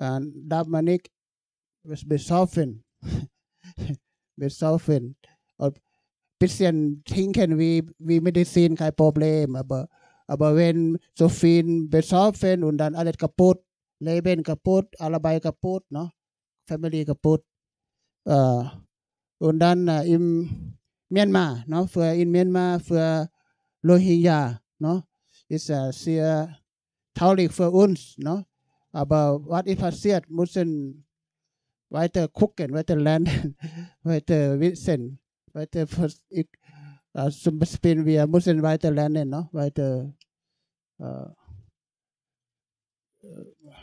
[0.00, 1.10] uh, darf man nicht
[1.82, 2.84] besaufen.
[4.36, 5.16] besaufen.
[5.56, 5.80] Und
[6.38, 9.56] bisschen trinken wie, wie Medizin, kein Problem.
[9.56, 9.88] Aber,
[10.26, 13.60] aber wenn so viel besaufen und dann alles kaputt,
[14.00, 16.10] Leben kaputt, Arbeit kaputt, ne?
[16.66, 17.44] Family kaputt.
[18.26, 18.64] Uh,
[19.38, 20.76] und dann uh, im
[21.10, 21.86] Myanmar, ne?
[21.86, 23.28] für in Myanmar, für
[23.82, 25.02] Rohingya, no?
[25.48, 26.58] Ist uh, sehr
[27.14, 28.44] traurig für uns, no?
[28.92, 31.04] Aber was ist passiert, müssen
[31.90, 33.56] weiter gucken, weiter lernen,
[34.02, 35.18] weiter wissen,
[35.53, 35.85] weiter
[36.29, 36.47] ich,
[37.17, 39.49] uh, zum Beispiel wir müssen weiter lernen, no?
[39.51, 40.13] Weiter
[40.99, 41.29] uh,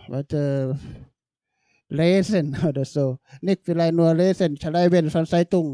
[0.09, 0.78] weiter
[1.88, 3.18] lesen oder so.
[3.40, 5.66] Nicht vielleicht nur lesen, ใช้เป็นภาษาไต้ตุง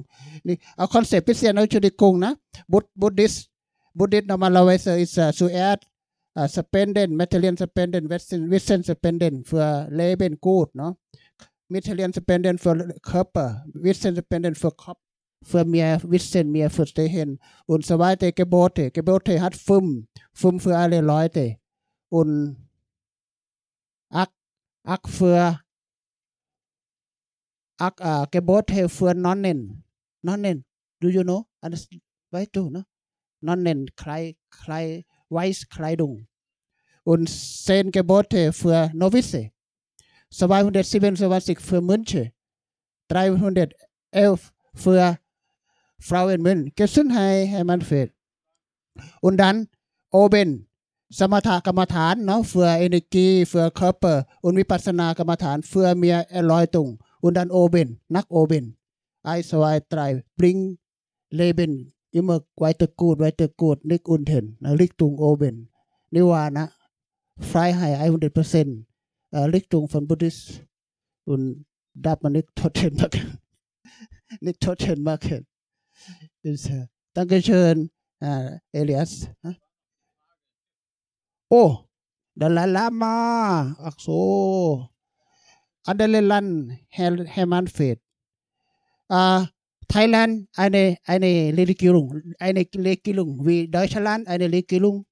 [0.46, 2.32] นี่เอาคอนเซ็ปต์พิเศษในชุดิกุงนะ
[2.72, 3.34] บุตบุตดิส
[3.94, 5.86] Buddhist normalerweise ist uh, zuerst
[6.34, 10.96] uh, spenden, Materialien spenden, Wissen, Wissen spenden für Leben gut, no?
[11.68, 15.00] Materialien spenden für Körper, Wissen spenden für Kopf,
[15.43, 18.31] Für mehr Wissen, mehr Verstehen und so weiter.
[18.31, 21.57] Gebote, Gebote hat fünf, fünf für alle Leute
[22.09, 22.69] und
[24.09, 24.31] Ak,
[24.83, 25.59] Ak für
[27.79, 29.83] Ak, uh, Gebote für Nonnen,
[30.21, 30.65] Nonnen,
[30.99, 31.45] do you know?
[31.61, 31.87] Alles,
[32.31, 32.83] weißt du, no?
[33.41, 34.37] Nonnen Kleid,
[35.29, 36.27] Weißkleidung
[37.03, 39.51] und zehn Gebote für Novize,
[40.31, 42.33] 227 für Mönche,
[43.09, 45.17] 311 für
[45.99, 48.13] Frauenmünd Gesundheit Herr Manfred
[49.21, 49.67] und dann
[50.11, 50.67] oben
[51.19, 56.87] สมถกรรมฐานเนาะเฟื่อเอเนกีเฟื่อเคอร์เปอร์อุนวิปัสนากรรมฐานเฟื่อเมียเอลอยตุง
[57.23, 58.65] อุนดันโอเบนนักโอเบน
[59.25, 59.99] ไอสวายไตร
[60.37, 60.57] บริง
[61.35, 61.73] เลเบน
[62.13, 65.55] อิมเมอร์ไวตะกูดไวตะกูดนิกอุนเทนนะลิกตุงโอเบน
[66.13, 66.65] นิวานะ
[67.49, 68.77] ฟรายไฮไอฮันเดเปอร์เซ็นต์
[69.53, 70.37] ลิกตุงฟันบุติส
[71.27, 71.41] อุน
[72.05, 73.11] ดับมันนิกทอเทนมาก
[74.45, 75.43] นิกทอเทนมากเห็น
[77.13, 77.89] Dankeschön,
[78.71, 79.29] Elias.
[81.49, 81.87] Oh,
[82.35, 83.75] Dalai Lama.
[83.79, 84.89] Ach so.
[85.85, 87.99] Andere Land, Herr, Herr Manfred.
[89.09, 89.45] Uh,
[89.87, 95.05] Thailand eine, eine Religion, eine Religion, wie Deutschland eine Religion,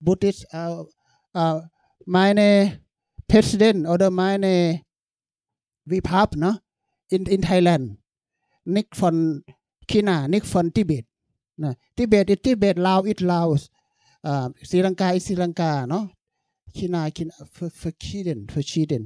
[0.00, 0.82] Buddhist, äh,
[1.34, 1.60] äh,
[2.04, 2.80] meine
[3.26, 4.82] Präsident oder meine
[5.84, 6.60] wie Pap, ne?
[7.08, 7.98] in, in Thailand,
[8.64, 9.42] nicht von
[9.90, 11.04] ขีนานิกฟอนทิเบต
[11.62, 13.46] นะทิเบตอิติเบตลาวอิตลาว
[14.70, 16.04] สีลังกาอิสีลังกาเนาะ
[16.76, 19.04] ขีนาขีนาฟอฟชีเดนฟอชีเดน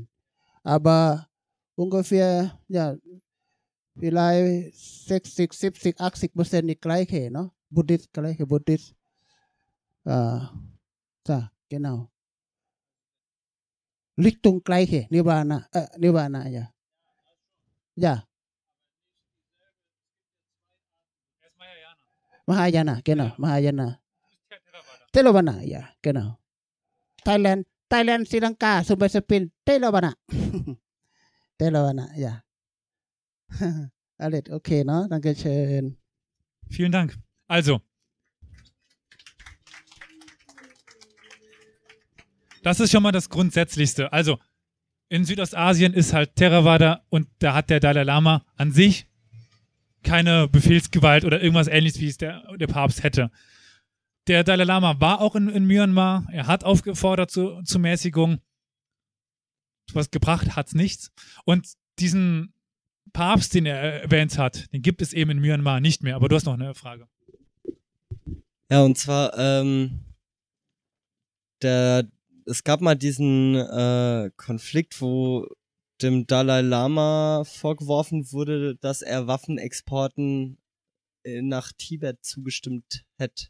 [0.69, 0.99] อาบา
[1.79, 2.27] อุงกเฟีย
[2.73, 2.85] อย่า
[4.01, 4.27] วิไลา
[5.07, 8.83] ซ็กสิบสิบสิบอักสิกเปอร์เซ็นต์อีกไกลเขเนาะบุติสไกลเขบุติส
[10.09, 10.37] อ่า
[11.29, 11.95] จ้ะเกนเอา
[14.25, 16.65] ลิกตรงไกลเขนิวานะเอ่อนิวานะอย่า
[18.01, 18.13] อย่า
[21.59, 21.97] Mahayana.
[22.47, 23.35] Mahayana, genau, ja.
[23.39, 24.01] Mahayana.
[25.13, 25.61] Theravada.
[25.63, 26.39] ja, genau.
[27.25, 30.15] Thailand, Thailand, Sri Lanka, zum Beispiel Theravada.
[31.59, 32.43] Theravada, ja.
[34.19, 35.07] Alles okay, ne?
[35.11, 35.97] Dankeschön.
[36.71, 37.19] Vielen Dank.
[37.49, 37.81] Also,
[42.63, 44.13] das ist schon mal das Grundsätzlichste.
[44.13, 44.39] Also,
[45.09, 49.07] in Südostasien ist halt Theravada und da hat der Dalai Lama an sich
[50.07, 53.31] keine Befehlsgewalt oder irgendwas ähnliches, wie es der, der Papst hätte.
[54.29, 56.27] Der Dalai Lama war auch in, in Myanmar.
[56.33, 58.39] Er hat aufgefordert zu, zur Mäßigung.
[59.93, 61.13] Was gebracht hat es nichts.
[61.45, 62.55] Und diesen
[63.13, 66.17] Papst, den er erwähnt hat, den gibt es eben in Myanmar nicht mehr.
[66.17, 67.09] Aber du hast noch eine Frage.
[68.71, 70.05] Ja, und zwar, ähm,
[71.63, 72.09] der,
[72.47, 75.47] es gab mal diesen äh, Konflikt, wo
[76.03, 80.59] dem Dalai Lama vorgeworfen wurde, dass er Waffenexporten
[81.25, 83.47] äh, nach Tibet zugestimmt hätte.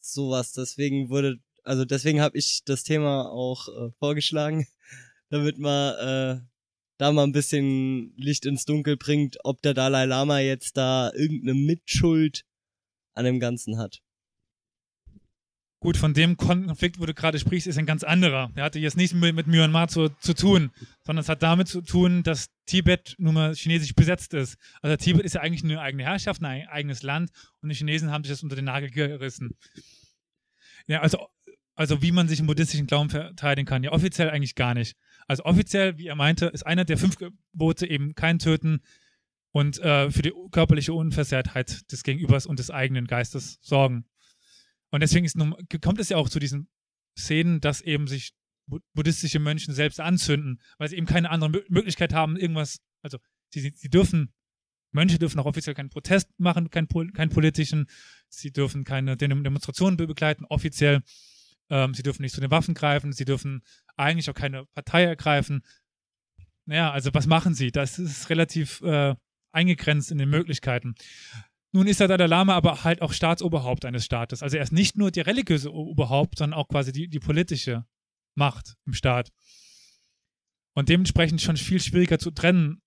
[0.00, 0.52] Sowas.
[0.52, 4.66] Deswegen wurde, also deswegen habe ich das Thema auch äh, vorgeschlagen,
[5.30, 6.40] damit man äh,
[6.98, 11.54] da mal ein bisschen Licht ins Dunkel bringt, ob der Dalai Lama jetzt da irgendeine
[11.54, 12.44] Mitschuld
[13.14, 14.02] an dem Ganzen hat.
[15.80, 18.50] Gut, von dem Konflikt, wo du gerade sprichst, ist ein ganz anderer.
[18.56, 20.72] Der hatte jetzt nichts mit, mit Myanmar zu, zu tun,
[21.04, 24.56] sondern es hat damit zu tun, dass Tibet nun mal chinesisch besetzt ist.
[24.82, 27.30] Also Tibet ist ja eigentlich eine eigene Herrschaft, ein eigenes Land
[27.60, 29.56] und die Chinesen haben sich das unter den Nagel gerissen.
[30.88, 31.28] Ja, also,
[31.76, 33.84] also wie man sich im buddhistischen Glauben verteidigen kann.
[33.84, 34.96] Ja, offiziell eigentlich gar nicht.
[35.28, 38.80] Also offiziell, wie er meinte, ist einer der fünf Gebote eben kein Töten
[39.52, 44.06] und äh, für die körperliche Unversehrtheit des Gegenübers und des eigenen Geistes sorgen.
[44.90, 45.36] Und deswegen ist,
[45.82, 46.68] kommt es ja auch zu diesen
[47.16, 48.32] Szenen, dass eben sich
[48.94, 53.18] buddhistische Mönche selbst anzünden, weil sie eben keine andere Möglichkeit haben, irgendwas, also
[53.52, 54.32] sie, sie dürfen,
[54.92, 57.86] Mönche dürfen auch offiziell keinen Protest machen, keinen, keinen politischen,
[58.28, 61.02] sie dürfen keine Demonstrationen begleiten, offiziell,
[61.70, 63.62] ähm, sie dürfen nicht zu den Waffen greifen, sie dürfen
[63.96, 65.62] eigentlich auch keine Partei ergreifen.
[66.66, 67.72] Naja, also was machen sie?
[67.72, 69.14] Das ist relativ äh,
[69.52, 70.94] eingegrenzt in den Möglichkeiten.
[71.78, 74.42] Nun ist der Dalai Lama aber halt auch Staatsoberhaupt eines Staates.
[74.42, 77.86] Also er ist nicht nur die religiöse Oberhaupt, sondern auch quasi die, die politische
[78.34, 79.30] Macht im Staat.
[80.74, 82.82] Und dementsprechend schon viel schwieriger zu trennen.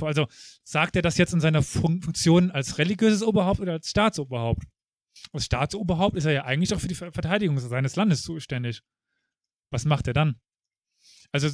[0.00, 0.28] Also
[0.62, 4.62] sagt er das jetzt in seiner Funktion als religiöses Oberhaupt oder als Staatsoberhaupt?
[5.32, 8.80] Als Staatsoberhaupt ist er ja eigentlich auch für die Verteidigung seines Landes zuständig.
[9.72, 10.40] Was macht er dann?
[11.32, 11.48] Also,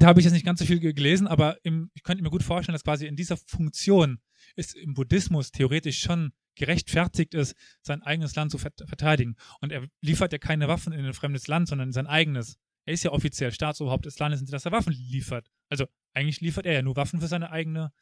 [0.00, 2.42] da habe ich jetzt nicht ganz so viel gelesen, aber im, ich könnte mir gut
[2.42, 4.20] vorstellen, dass quasi in dieser Funktion
[4.56, 9.36] es im Buddhismus theoretisch schon gerechtfertigt ist, sein eigenes Land zu verteidigen.
[9.60, 12.58] Und er liefert ja keine Waffen in ein fremdes Land, sondern in sein eigenes.
[12.84, 15.48] Er ist ja offiziell Staatsoberhaupt des Landes, dass er Waffen liefert.
[15.68, 17.92] Also eigentlich liefert er ja nur Waffen für seine eigene,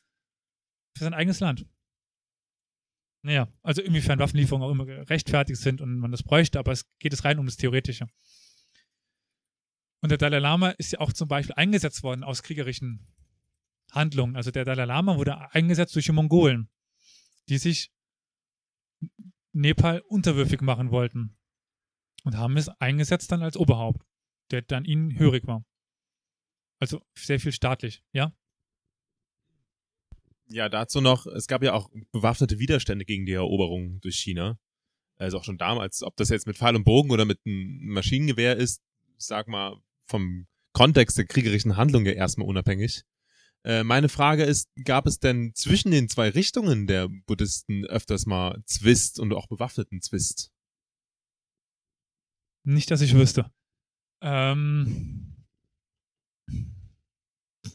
[0.96, 1.66] für sein eigenes Land.
[3.22, 7.12] Naja, also inwiefern Waffenlieferungen auch immer gerechtfertigt sind und man das bräuchte, aber es geht
[7.12, 8.06] es rein um das Theoretische.
[10.00, 13.06] Und der Dalai Lama ist ja auch zum Beispiel eingesetzt worden aus kriegerischen
[13.92, 14.36] Handlungen.
[14.36, 16.70] Also der Dalai Lama wurde eingesetzt durch die Mongolen,
[17.48, 17.92] die sich
[19.52, 21.36] Nepal unterwürfig machen wollten.
[22.24, 24.04] Und haben es eingesetzt dann als Oberhaupt,
[24.50, 25.64] der dann ihnen hörig war.
[26.78, 28.34] Also sehr viel staatlich, ja?
[30.48, 34.58] Ja, dazu noch, es gab ja auch bewaffnete Widerstände gegen die Eroberung durch China.
[35.16, 38.56] Also auch schon damals, ob das jetzt mit Pfeil und Bogen oder mit einem Maschinengewehr
[38.56, 38.82] ist,
[39.16, 39.76] sag mal,
[40.10, 43.04] vom Kontext der kriegerischen Handlung ja erstmal unabhängig.
[43.64, 48.62] Äh, meine Frage ist, gab es denn zwischen den zwei Richtungen der Buddhisten öfters mal
[48.64, 50.50] Zwist und auch bewaffneten Zwist?
[52.64, 53.50] Nicht, dass ich wüsste.
[54.22, 55.46] Ähm,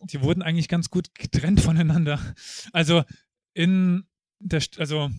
[0.03, 2.19] die wurden eigentlich ganz gut getrennt voneinander.
[2.71, 3.03] Also
[3.53, 4.05] in
[4.39, 5.09] der, also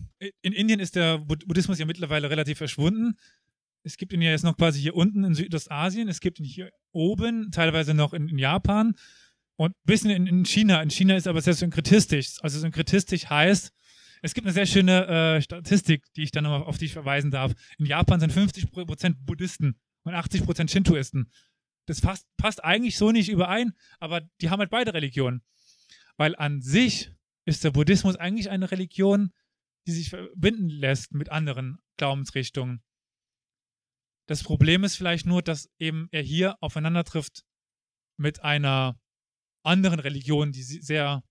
[0.41, 3.17] in Indien ist der Buddhismus ja mittlerweile relativ verschwunden.
[3.83, 6.71] Es gibt ihn ja jetzt noch quasi hier unten in Südostasien, es gibt ihn hier
[6.91, 8.95] oben, teilweise noch in, in Japan
[9.55, 10.81] und ein bisschen in, in, China.
[10.81, 12.37] In China ist aber sehr synkretistisch.
[12.41, 13.73] Also synkretistisch heißt,
[14.21, 17.53] es gibt eine sehr schöne äh, Statistik, die ich dann nochmal auf dich verweisen darf.
[17.77, 21.31] In Japan sind 50% Buddhisten und 80% Shintoisten.
[21.85, 25.41] Das passt, passt eigentlich so nicht überein, aber die haben halt beide Religionen.
[26.17, 27.11] Weil an sich
[27.45, 29.31] ist der Buddhismus eigentlich eine Religion,
[29.87, 32.81] die sich verbinden lässt mit anderen Glaubensrichtungen.
[34.27, 37.45] Das Problem ist vielleicht nur, dass eben er hier aufeinander trifft
[38.17, 38.99] mit einer
[39.63, 41.23] anderen Religionen, die sehr,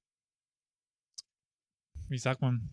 [2.09, 2.71] wie sagt man,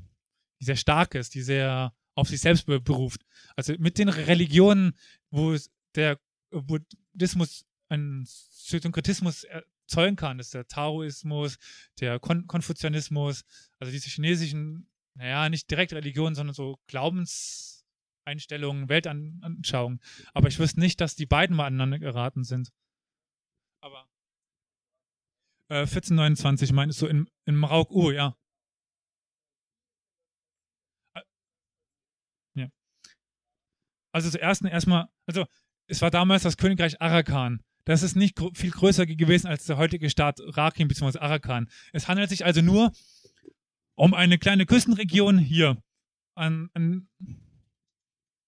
[0.59, 3.25] die sehr stark ist, die sehr auf sich selbst beruft.
[3.55, 4.97] Also mit den Religionen,
[5.29, 5.57] wo
[5.95, 6.19] der
[6.51, 11.57] Buddhismus einen Synkretismus erzeugen kann, das ist der Taoismus,
[11.99, 13.43] der Kon Konfuzianismus,
[13.79, 16.79] also diese chinesischen, naja, nicht direkt Religionen, sondern so
[18.25, 19.99] Einstellungen, Weltanschauungen.
[20.33, 22.71] Aber ich wüsste nicht, dass die beiden mal aneinander geraten sind.
[23.81, 24.07] Aber
[25.69, 28.37] äh, 1429 meinst du in, in Marauk, uh, ja.
[31.15, 31.21] Äh,
[32.55, 32.69] ja.
[34.13, 35.45] Also zuerst erstmal, also
[35.87, 37.61] es war damals das Königreich Arakan.
[37.85, 41.19] Das ist nicht gr viel größer gewesen als der heutige Staat Rakhim bzw.
[41.19, 41.69] Arakan.
[41.91, 42.93] Es handelt sich also nur
[43.95, 45.81] um eine kleine Küstenregion hier
[46.35, 47.09] an, an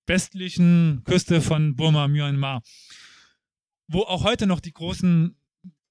[0.07, 2.63] westlichen Küste von Burma, Myanmar,
[3.87, 5.35] wo auch heute noch die großen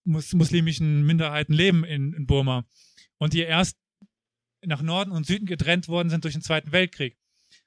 [0.04, 2.66] mus muslimischen Minderheiten leben in, in Burma
[3.18, 3.76] und die erst
[4.64, 7.18] nach Norden und Süden getrennt worden sind durch den Zweiten Weltkrieg.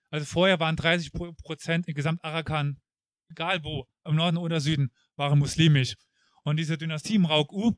[0.10, 2.80] Also vorher waren 30 Prozent in Gesamt-Arakan,
[3.30, 5.96] egal wo, im Norden oder Süden, waren muslimisch.
[6.44, 7.76] Und diese Dynastie im Rauk-U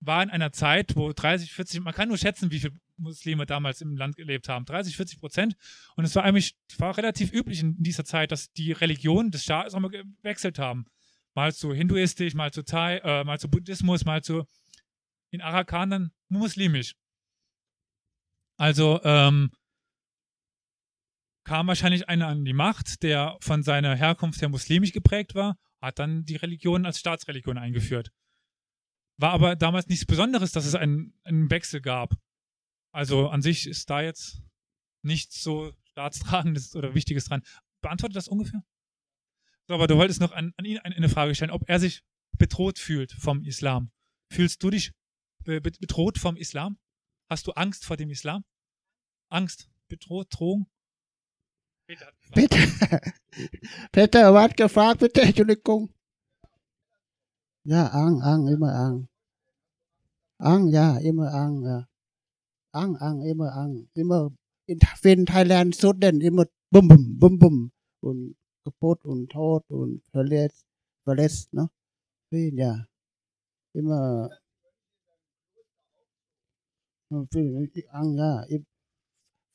[0.00, 3.80] war in einer Zeit, wo 30, 40, man kann nur schätzen, wie viele Muslime damals
[3.80, 5.56] im Land gelebt haben, 30, 40 Prozent.
[5.96, 9.74] Und es war eigentlich war relativ üblich in dieser Zeit, dass die Religionen des Staates
[9.74, 10.86] auch mal gewechselt haben.
[11.34, 14.44] Mal zu hinduistisch, mal zu Thai, äh, mal zu Buddhismus, mal zu
[15.30, 16.94] in Arakan dann muslimisch.
[18.56, 19.50] Also ähm,
[21.44, 25.98] kam wahrscheinlich einer an die Macht, der von seiner Herkunft her muslimisch geprägt war, hat
[25.98, 28.10] dann die Religion als Staatsreligion eingeführt.
[29.18, 32.14] War aber damals nichts Besonderes, dass es einen, einen Wechsel gab.
[32.92, 34.42] Also an sich ist da jetzt
[35.02, 37.42] nichts so staatstragendes oder Wichtiges dran.
[37.80, 38.62] Beantwortet das ungefähr?
[39.66, 42.02] So, aber du wolltest noch an, an ihn eine Frage stellen, ob er sich
[42.38, 43.90] bedroht fühlt vom Islam.
[44.32, 44.92] Fühlst du dich
[45.44, 46.78] bedroht vom Islam?
[47.28, 48.44] Hast du Angst vor dem Islam?
[49.30, 50.70] Angst, bedroht, Drohung?
[51.86, 53.00] Peter, Peter,
[53.92, 55.92] Peter was gefragt, bitte, Entschuldigung.
[57.68, 58.96] Ja, Ang, Ang, ima Ang.
[60.40, 61.78] Ang, ja, ima Ang, ja.
[62.72, 63.74] Ang, Ang, ima Ang.
[63.92, 64.32] ima
[64.68, 67.56] in, in Thailand Sudan, immer bum, bum, bum, bum.
[68.00, 70.64] Und un und tot und verletzt,
[71.04, 71.68] verletzt, ne?
[72.30, 72.38] Dạ.
[72.56, 72.72] Ja.
[73.74, 73.80] Ờ,
[77.10, 78.58] ờ, immer ăn dạ, ja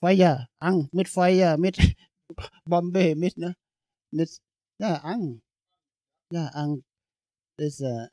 [0.02, 1.73] Feuer dạ, ăn mit Feuer mit
[2.65, 3.53] Bombe mit ne
[4.11, 4.27] mit
[4.80, 5.40] ja ăn
[6.30, 6.69] ja ăn
[7.58, 8.08] ist äh,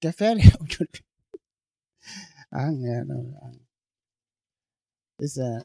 [0.00, 0.52] gefährlich
[2.50, 3.66] ăn ja no, ăn
[5.18, 5.60] ist äh,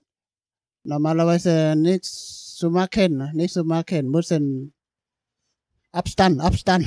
[0.84, 4.74] normalerweise nichts zu machen nicht zu machen müssen
[5.92, 6.86] Abstand Abstand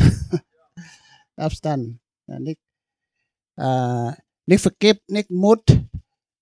[1.37, 2.61] Abstand ja, nicht
[3.57, 4.13] äh,
[4.47, 5.65] nicht vergibt nicht Mut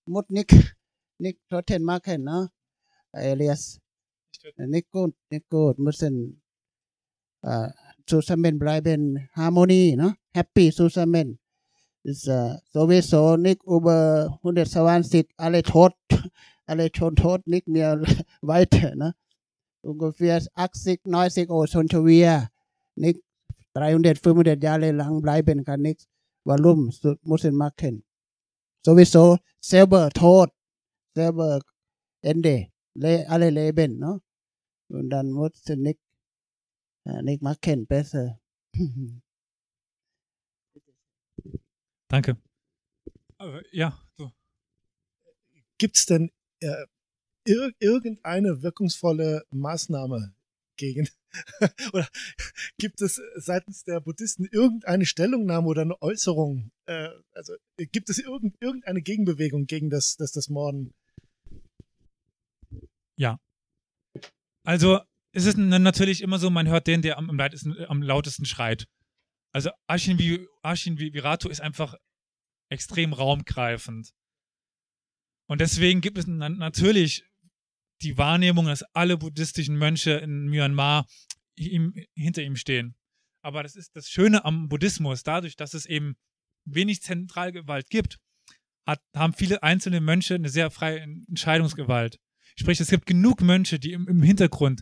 [0.07, 0.51] Mut nicht,
[1.17, 2.51] nicht trotten machen, ne?
[3.11, 3.79] Elias.
[4.57, 5.79] Nicht gut, nicht gut.
[5.79, 6.43] Müssen
[7.41, 7.69] äh,
[8.05, 10.15] zusammen bleiben, Harmonie, ne?
[10.33, 11.39] Happy zusammen.
[12.03, 15.93] Ist äh, sowieso nicht über 120 alle tot,
[16.67, 18.01] alle schon tot, nicht mehr
[18.41, 19.15] weiter, ne?
[19.81, 22.49] Ungefähr 80, 90 oder schon schon wieder.
[22.95, 23.21] Nicht
[23.73, 26.07] 300, 500 Jahre lang bleiben kann nichts.
[26.43, 26.91] Warum
[27.23, 28.03] müssen machen?
[28.85, 30.51] sowieso selber tot,
[31.15, 31.59] selber
[32.21, 34.19] Ende, le, alle leben, no?
[34.89, 35.99] Und dann muss nicht,
[37.05, 38.39] äh, nicht machen, besser.
[42.07, 42.37] Danke.
[43.71, 44.31] Ja, so.
[45.77, 46.85] Gibt es denn äh,
[47.45, 50.33] ir irgendeine wirkungsvolle Maßnahme
[50.77, 51.09] gegen?
[51.93, 52.07] oder
[52.77, 56.71] gibt es seitens der Buddhisten irgendeine Stellungnahme oder eine Äußerung?
[56.85, 60.93] Äh, also gibt es irgend, irgendeine Gegenbewegung gegen das, das, das Morden?
[63.17, 63.39] Ja.
[64.63, 65.01] Also
[65.35, 68.87] es ist natürlich immer so, man hört den, der am, am, lautesten, am lautesten schreit.
[69.51, 71.95] Also Ashin, Ashin Virato ist einfach
[72.69, 74.11] extrem raumgreifend.
[75.47, 77.25] Und deswegen gibt es natürlich
[78.01, 81.05] die Wahrnehmung, dass alle buddhistischen Mönche in Myanmar
[81.55, 82.95] ihm, hinter ihm stehen.
[83.41, 86.15] Aber das ist das Schöne am Buddhismus, dadurch, dass es eben
[86.65, 88.19] wenig Zentralgewalt gibt,
[88.87, 92.19] hat, haben viele einzelne Mönche eine sehr freie Entscheidungsgewalt.
[92.57, 94.81] Sprich, es gibt genug Mönche, die im, im Hintergrund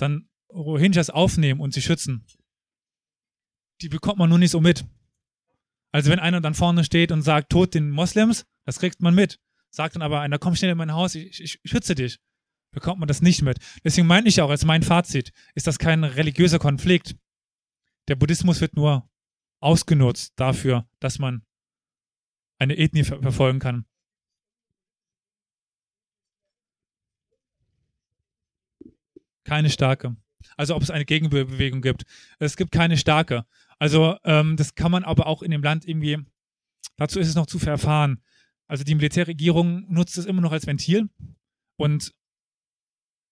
[0.00, 2.26] dann Rohingyas aufnehmen und sie schützen.
[3.82, 4.84] Die bekommt man nur nicht so mit.
[5.92, 9.40] Also wenn einer dann vorne steht und sagt, Tod den Moslems, das kriegt man mit.
[9.70, 12.20] Sagt dann aber einer, komm schnell in mein Haus, ich, ich, ich schütze dich
[12.70, 13.58] bekommt man das nicht mit.
[13.84, 17.16] Deswegen meine ich auch, als mein Fazit, ist das kein religiöser Konflikt.
[18.08, 19.08] Der Buddhismus wird nur
[19.60, 21.44] ausgenutzt dafür, dass man
[22.58, 23.86] eine Ethnie ver verfolgen kann.
[29.44, 30.16] Keine starke.
[30.56, 32.04] Also ob es eine Gegenbewegung gibt.
[32.38, 33.44] Es gibt keine starke.
[33.78, 36.18] Also ähm, das kann man aber auch in dem Land irgendwie,
[36.96, 38.22] dazu ist es noch zu verfahren.
[38.66, 41.08] Also die Militärregierung nutzt es immer noch als Ventil
[41.76, 42.14] und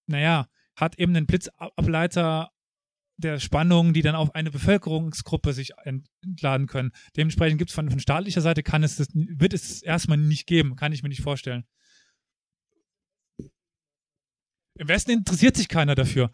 [0.06, 2.51] naja, hat eben einen Blitzableiter
[3.18, 6.93] der Spannungen, die dann auf eine Bevölkerungsgruppe sich entladen können.
[7.16, 10.76] Dementsprechend gibt es von, von, staatlicher Seite kann es das, wird es erstmal nicht geben,
[10.76, 11.64] kann ich mir nicht vorstellen.
[14.78, 16.30] Im Westen interessiert sich keiner dafür.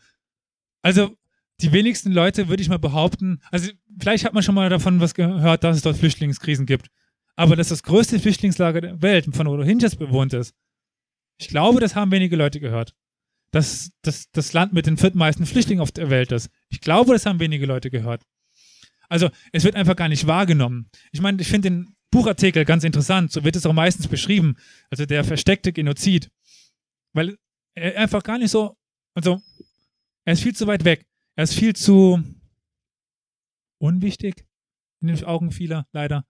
[0.82, 1.16] Also
[1.60, 5.14] die wenigsten Leute, würde ich mal behaupten, also vielleicht hat man schon mal davon was
[5.14, 6.88] gehört, dass es dort Flüchtlingskrisen gibt.
[7.36, 10.54] Aber dass das größte Flüchtlingslager der Welt von Rohingyas bewohnt ist,
[11.38, 12.94] ich glaube, das haben wenige Leute gehört.
[13.50, 16.50] Dass das, das Land mit den viertmeisten Flüchtlingen auf der Welt ist.
[16.68, 18.24] Ich glaube, das haben wenige Leute gehört.
[19.08, 20.90] Also es wird einfach gar nicht wahrgenommen.
[21.12, 24.56] Ich meine, ich finde den Buchartikel ganz interessant, so wird es auch meistens beschrieben.
[24.90, 26.30] Also der versteckte Genozid.
[27.12, 27.36] Weil
[27.76, 28.76] einfach gar nicht so,
[29.14, 29.40] also
[30.24, 31.06] er ist viel zu weit weg.
[31.36, 32.22] Er ist viel zu
[33.78, 34.46] unwichtig
[35.00, 36.26] in den Augen vieler, leider.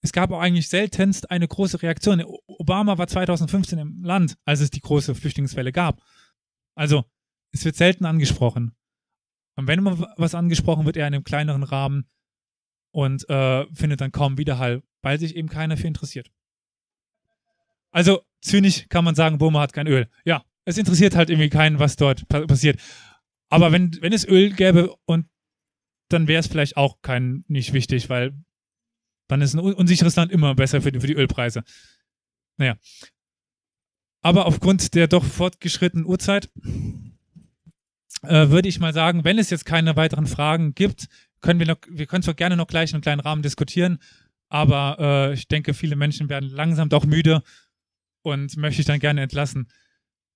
[0.00, 2.24] Es gab auch eigentlich seltenst eine große Reaktion.
[2.46, 6.02] Obama war 2015 im Land, als es die große Flüchtlingswelle gab.
[6.74, 7.04] Also,
[7.52, 8.74] es wird selten angesprochen.
[9.54, 12.10] Und wenn mal was angesprochen wird, eher in einem kleineren Rahmen
[12.90, 16.32] und äh, findet dann kaum Widerhall, weil sich eben keiner für interessiert.
[17.92, 20.08] Also, zynisch kann man sagen, Burma hat kein Öl.
[20.24, 22.78] Ja, es interessiert halt irgendwie keinen, was dort passiert.
[23.48, 25.26] Aber wenn, wenn es Öl gäbe und
[26.08, 28.34] dann wäre es vielleicht auch kein nicht wichtig, weil
[29.28, 31.64] dann ist ein unsicheres Land immer besser für die, für die Ölpreise.
[32.58, 32.76] Naja.
[34.20, 36.50] Aber aufgrund der doch fortgeschrittenen Uhrzeit
[38.22, 41.08] äh, würde ich mal sagen, wenn es jetzt keine weiteren Fragen gibt,
[41.40, 43.98] können wir noch, wir können zwar gerne noch gleich in einem kleinen Rahmen diskutieren,
[44.48, 47.42] aber äh, ich denke, viele Menschen werden langsam doch müde
[48.22, 49.68] und möchte ich dann gerne entlassen.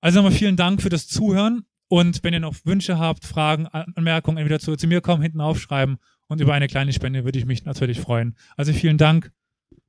[0.00, 4.38] Also nochmal vielen Dank für das Zuhören und wenn ihr noch Wünsche habt, Fragen, Anmerkungen,
[4.38, 5.98] entweder zu, zu mir kommen, hinten aufschreiben
[6.28, 8.36] und über eine kleine Spende würde ich mich natürlich freuen.
[8.56, 9.32] Also vielen Dank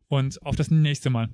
[0.08, 1.30] und auf das nächste Mal.